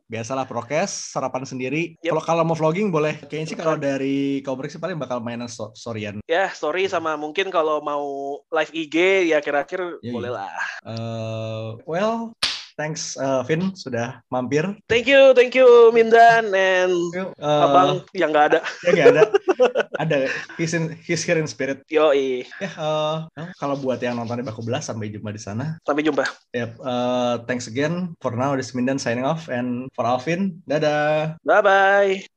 Biasalah 0.05 0.45
prokes, 0.45 1.12
sarapan 1.12 1.43
sendiri. 1.43 1.97
Yep. 1.99 2.13
Kalau 2.13 2.21
kalau 2.23 2.43
mau 2.43 2.53
vlogging 2.53 2.89
boleh. 2.89 3.17
Kayaknya 3.25 3.47
sih 3.47 3.58
kalau 3.58 3.75
dari 3.75 4.17
Kobrik 4.41 4.69
sih 4.69 4.77
paling 4.77 4.95
bakal 4.95 5.17
mainan 5.17 5.49
so 5.49 5.73
storyan. 5.73 6.21
Ya, 6.25 6.49
story 6.49 6.86
sama 6.86 7.17
mungkin 7.17 7.49
kalau 7.49 7.81
mau 7.81 8.05
live 8.47 8.71
IG 8.71 8.95
ya 9.29 9.41
kira-kira 9.41 9.97
Yoi. 9.99 10.13
boleh 10.13 10.31
lah. 10.31 10.53
Eh, 10.86 11.67
well, 11.84 12.38
thanks 12.76 13.16
eh, 13.18 13.42
Vin 13.48 13.74
sudah 13.76 14.22
mampir. 14.30 14.64
Thank 14.88 15.08
you, 15.10 15.32
thank 15.34 15.56
you 15.56 15.90
Mindan 15.92 16.52
and 16.54 16.94
Yuk, 17.16 17.32
eh, 17.36 17.64
Abang 17.66 18.04
yang 18.16 18.30
nggak 18.32 18.46
ada. 18.56 18.60
Ya 18.86 18.90
nggak 18.94 19.10
ada. 19.16 19.24
ada. 19.96 20.18
He's, 20.60 20.76
in, 20.76 20.96
he's 21.04 21.24
here 21.24 21.40
in 21.40 21.48
spirit. 21.48 21.82
Yoi, 21.88 22.44
Ya, 22.60 22.72
eh, 23.36 23.48
kalau 23.60 23.76
buat 23.80 24.00
yang 24.04 24.20
nonton 24.20 24.40
di 24.40 24.46
Baku 24.46 24.62
Belas, 24.64 24.88
sampai 24.88 25.12
jumpa 25.12 25.32
di 25.32 25.42
sana. 25.42 25.80
sampai 25.88 26.04
jumpa. 26.04 26.28
Yep, 26.52 26.72
uh, 26.84 27.42
thanks 27.48 27.66
again. 27.72 28.14
For 28.20 28.36
now, 28.36 28.54
this 28.60 28.72
is 28.72 28.76
Mindan 28.76 29.00
signing 29.00 29.24
off. 29.24 29.48
And 29.48 29.88
for 29.96 30.04
Alvin, 30.04 30.60
dadah. 30.68 31.40
Bye-bye. 31.48 32.28